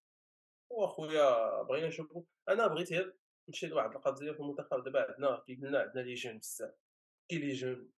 واخويا 0.70 1.62
بغينا 1.62 1.88
نشوفوا 1.88 2.22
أنا 2.48 2.66
بغيت 2.66 2.92
غير 2.92 3.16
نمشي 3.48 3.66
لواحد 3.66 3.90
القضية 3.90 4.32
في 4.32 4.40
المنتخب 4.40 4.84
دابا 4.84 5.12
عندنا 5.12 5.42
كي 5.46 5.54
قلنا 5.56 5.80
عندنا 5.80 6.02
les 6.02 6.14
jeunes 6.14 6.38
بزاف 6.38 6.74
كي 7.28 7.38
les 7.38 7.52
jeunes 7.52 7.90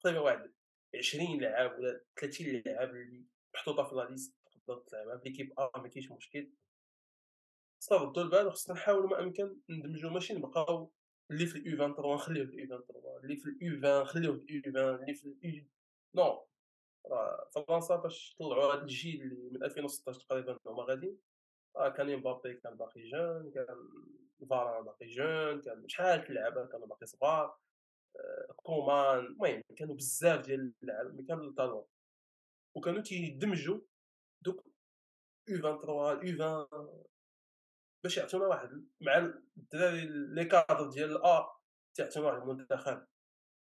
تقريبا 0.00 0.20
واحد 0.20 0.52
20 0.94 1.40
لاعب 1.40 1.78
ولا 1.78 2.04
30 2.20 2.46
لاعب 2.46 2.90
اللي 2.90 3.24
محطوطه 3.54 3.84
في 3.84 3.94
la 3.94 4.08
liste 4.10 4.34
تقدر 4.66 4.80
تلعبها 4.80 5.16
في 5.18 5.28
l'équipe 5.28 5.60
A 5.60 5.78
ما 5.78 5.88
كاينش 5.88 6.10
مشكل 6.10 6.50
خصنا 7.80 7.98
نردوا 7.98 8.22
البال 8.22 8.46
وخصنا 8.46 8.76
نحاولوا 8.76 9.10
ما 9.10 9.20
امكن 9.20 9.56
ندمجوا 9.70 10.10
ماشي 10.10 10.34
نبقاو 10.34 10.92
اللي 11.30 11.46
في 11.46 11.58
ال 11.58 11.76
U 11.76 11.94
23 11.94 12.14
نخليوه 12.14 12.46
في 12.46 12.54
ال 12.64 12.72
U 12.72 12.80
23 12.80 13.22
اللي 13.24 13.36
في 13.36 13.48
ال 13.48 13.74
U 13.74 14.00
20 14.00 14.02
نخليوه 14.02 14.36
في 14.36 14.68
ال 14.68 14.81
U 14.81 14.94
20 14.94 15.02
اللي 15.02 15.14
في 15.14 15.26
ال 15.44 15.55
U 15.55 15.66
non 16.14 16.46
راه 17.06 17.50
فرنسا 17.54 17.96
باش 17.96 18.36
طلعوا 18.38 18.74
هذا 18.74 18.82
الجيل 18.82 19.22
اللي 19.22 19.50
من 19.50 19.64
2016 19.64 20.20
تقريبا 20.20 20.58
هما 20.66 20.82
غاديين 20.82 21.18
راه 21.76 21.88
كان 21.88 22.10
إمبابي 22.10 22.54
كان 22.54 22.76
باقي 22.76 23.02
jeune 23.10 23.50
كان 23.50 23.66
فاران 24.50 24.84
باقي 24.84 25.06
jeune 25.06 25.60
كان 25.60 25.88
شحال 25.88 26.28
اللعابه 26.28 26.66
كانوا 26.66 26.86
باقي 26.86 27.06
صغار 27.06 27.58
آه، 28.16 28.52
كومان 28.56 29.18
المهم 29.18 29.62
كانوا 29.76 29.94
بزاف 29.94 30.46
ديال 30.46 30.72
اللعابه 30.82 31.10
اللي 31.10 31.22
كانوا 31.22 31.44
ال 31.44 31.49
talents 31.49 31.84
وكانوا 32.74 33.02
تيدمجوا 33.02 33.80
دوك 34.44 34.64
U 35.48 35.58
23 35.58 36.28
U 36.28 36.42
20 36.42 37.04
باش 38.06 38.16
يعطيونا 38.16 38.46
واحد 38.46 38.84
مع 39.00 39.32
الدراري 39.56 40.06
les 40.08 40.44
cadres 40.44 40.90
ديال 40.90 41.10
ال 41.10 41.28
A 41.28 41.46
تيعطيونا 41.94 42.28
واحد 42.28 42.42
المنتخب 42.42 43.06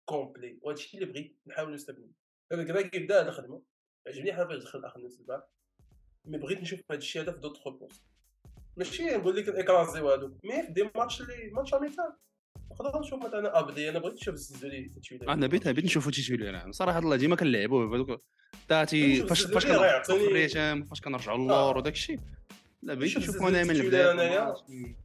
كومبلي 0.06 0.60
وهادشي 0.62 0.98
اللي 0.98 1.06
بغيت 1.12 1.40
نحاول 1.48 1.74
نستبدل 1.74 2.12
دابا 2.52 2.64
كراكي 2.64 3.00
بدا 3.00 3.20
هاد 3.20 3.28
الخدمة. 3.28 3.62
عجبني 4.08 4.34
حال 4.34 4.48
فاش 4.48 4.58
دخل 4.64 4.80
الاخ 4.80 4.98
نوس 4.98 5.20
البارح 5.20 5.44
مي 6.26 6.38
بغيت 6.38 6.62
نشوف 6.62 6.80
هاد 6.92 6.98
الشيء 6.98 7.22
هذا 7.22 7.32
في 7.32 7.40
دوطخ 7.40 7.70
بوست 7.70 8.04
ماشي 8.78 9.06
نقول 9.06 9.36
لك 9.36 9.50
الاكرازي 9.50 10.02
وهادوك 10.02 10.46
مي 10.46 10.64
في 10.64 10.72
دي 10.72 10.90
ماتش 10.96 11.22
اللي 11.22 11.52
ماتش 11.52 11.74
اميكال 11.74 12.14
نقدر 12.72 13.00
نشوف 13.00 13.26
مثلا 13.26 13.60
أبدي 13.60 13.90
أنا 13.90 14.00
بغيت 14.00 14.14
نشوف 14.14 14.34
الزلزولي 14.34 14.92
أنا 15.22 15.48
بيت 15.48 15.68
بيت 15.68 15.86
نشوفوا 15.86 16.12
تيتويلي 16.12 16.72
صراحة 16.74 17.00
الله 17.00 17.16
ديما 17.16 17.36
كنلعبوا 17.36 17.86
بهذوك 17.86 18.22
تاتي 18.68 19.14
نشوف 19.14 19.30
فاش 19.30 19.44
فاش 19.46 19.66
الريتم 20.10 20.84
فاش 20.84 21.02
كنرجعوا 21.02 21.38
للور 21.38 21.78
وداك 21.78 21.94
الشيء 21.94 22.20
لا 22.84 22.94
بغيت 22.94 23.18
نشوف 23.18 23.30
نشوفوا 23.30 23.50
أنا 23.50 23.64
من 23.64 23.72
البداية. 23.72 24.12
أنايا. 24.12 24.56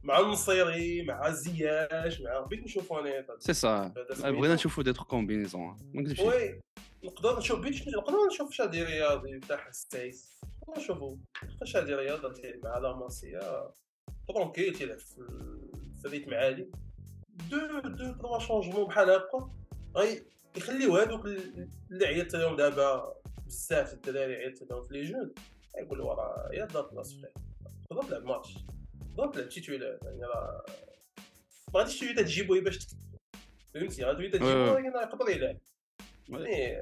مع 0.03 0.19
النصيري 0.19 1.03
مع 1.03 1.29
زياش 1.29 2.21
مع 2.21 2.39
بغيت 2.39 2.63
نشوفو 2.63 2.99
أنا 2.99 3.09
هذا. 3.09 3.37
سي 3.39 3.53
سا. 3.53 3.93
بغينا 4.19 4.53
نشوفوا 4.53 4.83
des 4.83 4.93
trucs 4.93 5.07
combinaisons. 5.07 5.77
ما 5.93 6.01
نكذبش. 6.01 6.19
oui 6.19 6.61
نقدر 7.03 7.37
نشوف 7.37 7.59
بيت 7.59 7.87
نقدر 7.87 8.27
نشوف 8.31 8.51
شادي 8.51 8.83
رياض 8.83 9.39
تاع 9.39 9.69
نقدر 9.95 10.81
نشوفو. 10.81 11.17
شادي 11.63 11.95
رياض 11.95 12.41
تيلعب 12.41 12.63
مع 12.63 12.77
لا 12.77 12.95
ماسيا 12.95 13.71
tranquille 14.27 14.75
تيلعب 14.75 14.99
في 14.99 16.05
ال 16.05 16.09
rythme 16.09 16.33
عالي. 16.33 16.71
deux 17.49 17.79
deux 17.89 18.13
trois 18.13 18.39
changements 18.39 18.87
بحال 18.87 19.09
هكا. 19.09 19.51
غي 19.95 20.25
يخليو 20.57 20.95
هادوك 20.95 21.25
اللي 21.25 22.05
عيطت 22.05 22.35
لهم 22.35 22.55
دابا 22.55 23.13
بزاف 23.45 23.93
الدراري 23.93 24.35
عيطت 24.35 24.71
لهم 24.71 24.83
في 24.83 24.93
les 24.93 25.03
jeunes. 25.03 25.33
يقولوا 25.77 26.13
راه 26.13 26.49
يا 26.53 26.65
دا 26.65 26.81
بلاص 26.81 27.15
تقدر 27.89 28.03
تلعب 28.03 28.25
ماتش 28.25 28.53
تقدر 29.17 29.33
تلعب 29.33 29.49
تيتويلات 29.49 30.03
يعني 30.03 30.21
راه 30.23 30.65
ما 31.73 31.79
غاديش 31.79 31.99
تجي 31.99 32.13
تجيبو 32.13 32.61
باش 32.61 32.87
فهمتي 33.73 34.03
غادي 34.03 34.29
تجيبو 34.29 34.47
وي. 34.47 34.69
ولكن 34.69 34.91
راه 34.91 35.01
يقدر 35.01 35.29
يلعب. 35.29 35.57
يعني 36.29 36.81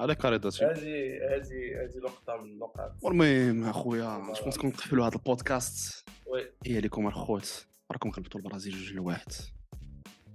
هذا 0.00 0.14
كاريداتي 0.14 0.64
هذه 0.64 1.18
هذه 1.30 1.82
هذه 1.82 1.98
نقطة 2.04 2.36
من 2.36 2.50
النقاط 2.50 2.92
والمهم 3.02 3.64
اخويا 3.64 4.32
جو 4.34 4.42
بونس 4.42 4.58
كنقفلوا 4.58 5.06
هذا 5.06 5.16
البودكاست 5.16 6.08
وي 6.26 6.52
هي 6.66 6.80
لكم 6.80 7.06
الخوت 7.06 7.66
راكم 7.92 8.10
غلبتوا 8.10 8.40
البرازيل 8.40 8.72
جوج 8.72 8.92
لواحد 8.92 9.32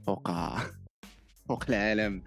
فوق 0.06 0.32
فوق 1.47 1.63
العالم 1.69 2.23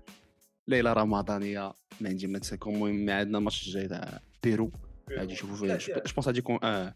ليله 0.68 0.92
رمضانيه 0.92 1.72
ما 2.00 2.08
عندي 2.08 2.26
ما 2.26 2.38
نساكم 2.38 2.70
المهم 2.74 3.10
عندنا 3.10 3.38
الماتش 3.38 3.66
الجاي 3.66 3.88
تاع 3.88 4.20
بيرو 4.42 4.70
غادي 5.10 5.32
نشوفوا 5.32 5.56
فيه 5.56 5.76
je 5.76 6.12
pense 6.14 6.26
غادي 6.26 6.38
يكون 6.38 6.58
آه 6.62 6.94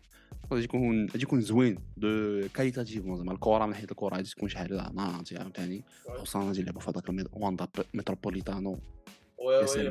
غادي 0.52 0.64
يكون 0.64 1.06
غادي 1.06 1.22
يكون 1.22 1.40
زوين 1.40 1.78
de 1.96 2.40
qualitativement 2.54 3.16
زعما 3.16 3.32
الكره 3.32 3.64
من 3.64 3.70
ناحيه 3.70 3.84
الكره 3.84 4.14
غادي 4.14 4.30
تكون 4.30 4.48
شحال 4.48 4.94
ناضيه 4.94 5.38
عاوتاني 5.38 5.84
خصوصا 6.08 6.44
غادي 6.44 6.62
نلعبوا 6.62 6.80
في 6.80 6.90
هذاك 6.90 7.28
واندا 7.32 7.68
متروبوليتانو. 7.94 8.78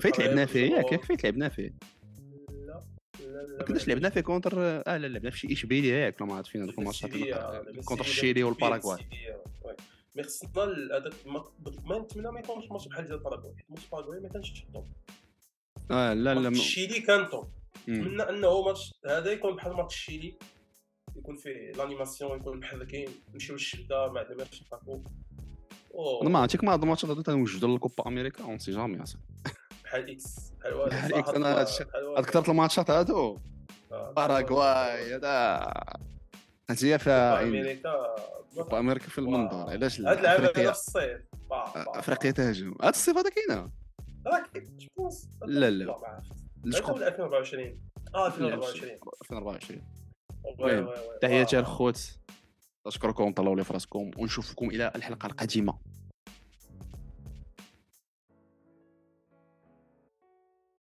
فايت 0.01 0.19
لعبنا 0.19 0.45
فيه 0.45 0.71
ياك 0.71 1.03
فايت 1.05 1.23
لعبنا 1.23 1.49
فيه. 1.49 1.73
لا 2.49 2.83
لا 3.19 3.57
لا 3.57 3.63
كناش 3.63 3.87
لعبنا 3.87 4.09
فيه 4.09 4.21
contre 4.21 4.53
آه 4.61 4.97
لا 4.97 5.07
لعبنا 5.07 5.29
في 5.29 5.37
شي 5.37 5.53
اشبيليه 5.53 5.93
ياك 5.93 6.21
ما 6.21 6.35
عرفت 6.35 6.49
فين 6.49 6.61
هذوك 6.63 6.79
الماتشات 6.79 7.11
contre 7.85 8.03
الشيلي 8.03 8.43
والباراغواي. 8.43 9.05
mais 10.15 10.23
خصنا 10.23 10.49
هذاك 10.53 11.13
ما 11.25 11.43
ما 11.83 11.99
نتمنى 11.99 12.31
ما 12.31 12.39
يكونش 12.39 12.71
ماتش 12.71 12.87
بحال 12.87 13.05
ديال 13.05 13.15
الباراغواي. 13.15 13.55
حيت 13.55 13.65
ماتش 13.69 13.83
الباراغواي 13.85 14.19
ما 14.19 14.29
كانش 14.29 14.65
top 14.73 14.87
آه 15.91 16.13
لا 16.13 16.33
لا 16.33 16.49
الشيلي 16.49 16.99
كان 16.99 17.29
top 17.29 17.49
مم. 17.87 17.95
نتمنى 17.95 18.23
أنه 18.23 18.61
ماتش 18.61 18.93
هذا 19.05 19.31
يكون 19.31 19.55
بحال 19.55 19.73
ماتش 19.73 19.95
الشيلي 19.95 20.37
يكون 21.19 21.35
فيه 21.35 21.71
l'animation 21.71 22.39
يكون 22.39 22.59
محركين 22.59 23.09
نمشيو 23.33 23.55
للشدة 23.55 24.11
ما 24.11 24.19
عندنا 24.19 24.37
ما 24.37 24.43
نتفرقوا 24.43 24.99
أنا 26.21 26.29
ما 26.29 26.39
عرفتك 26.39 26.63
ما 26.63 26.73
هاد 26.73 26.81
الماتشات 26.81 27.09
هادو 27.09 27.21
تنوجدوا 27.21 27.69
للكوبا 27.69 28.07
أمريكا 28.07 28.43
on 28.43 28.59
sait 28.59 28.71
jamais 28.71 29.03
بحال 29.83 30.09
إكس 30.11 30.53
بحال 30.59 30.73
والو 30.73 30.89
بحال 30.89 31.21
بحال 31.21 32.03
والو. 32.03 32.15
هاد 32.15 32.25
كثرت 32.25 32.49
الماتشات 32.49 32.89
هادو. 32.91 33.37
آه، 33.91 34.11
باراغواي 34.11 35.15
هذا. 35.15 35.73
هي 36.83 36.99
فيها 36.99 37.43
أمريكا. 37.43 38.15
كوبا 38.55 38.79
أمريكا 38.79 39.07
في 39.07 39.17
المنظور 39.17 39.69
علاش 39.69 39.99
لا؟ 39.99 40.11
هاد 40.11 40.25
هذا 40.25 40.53
في 40.53 40.69
الصيف. 40.69 41.21
أفريقيا 41.75 42.31
تهاجم 42.31 42.75
هاد 42.81 42.93
الصيف 42.93 43.17
هذا 43.17 43.29
كاينة. 43.29 43.71
لا، 45.45 45.69
لا. 45.69 45.93
عرفت 45.93 46.77
شكون 46.77 46.93
قبل 46.93 47.03
2024 47.03 47.79
آه 48.15 48.27
2024 48.27 48.91
2024 49.21 49.81
تحياتي. 51.21 51.59
الخوت 51.59 52.19
اشكركم 52.85 53.33
طلعوا 53.33 53.55
لي 53.55 53.63
فراسكم 53.63 54.11
ونشوفكم 54.17 54.69
إلى 54.69 54.91
الحلقة 54.95 55.27
القادمة 55.27 55.73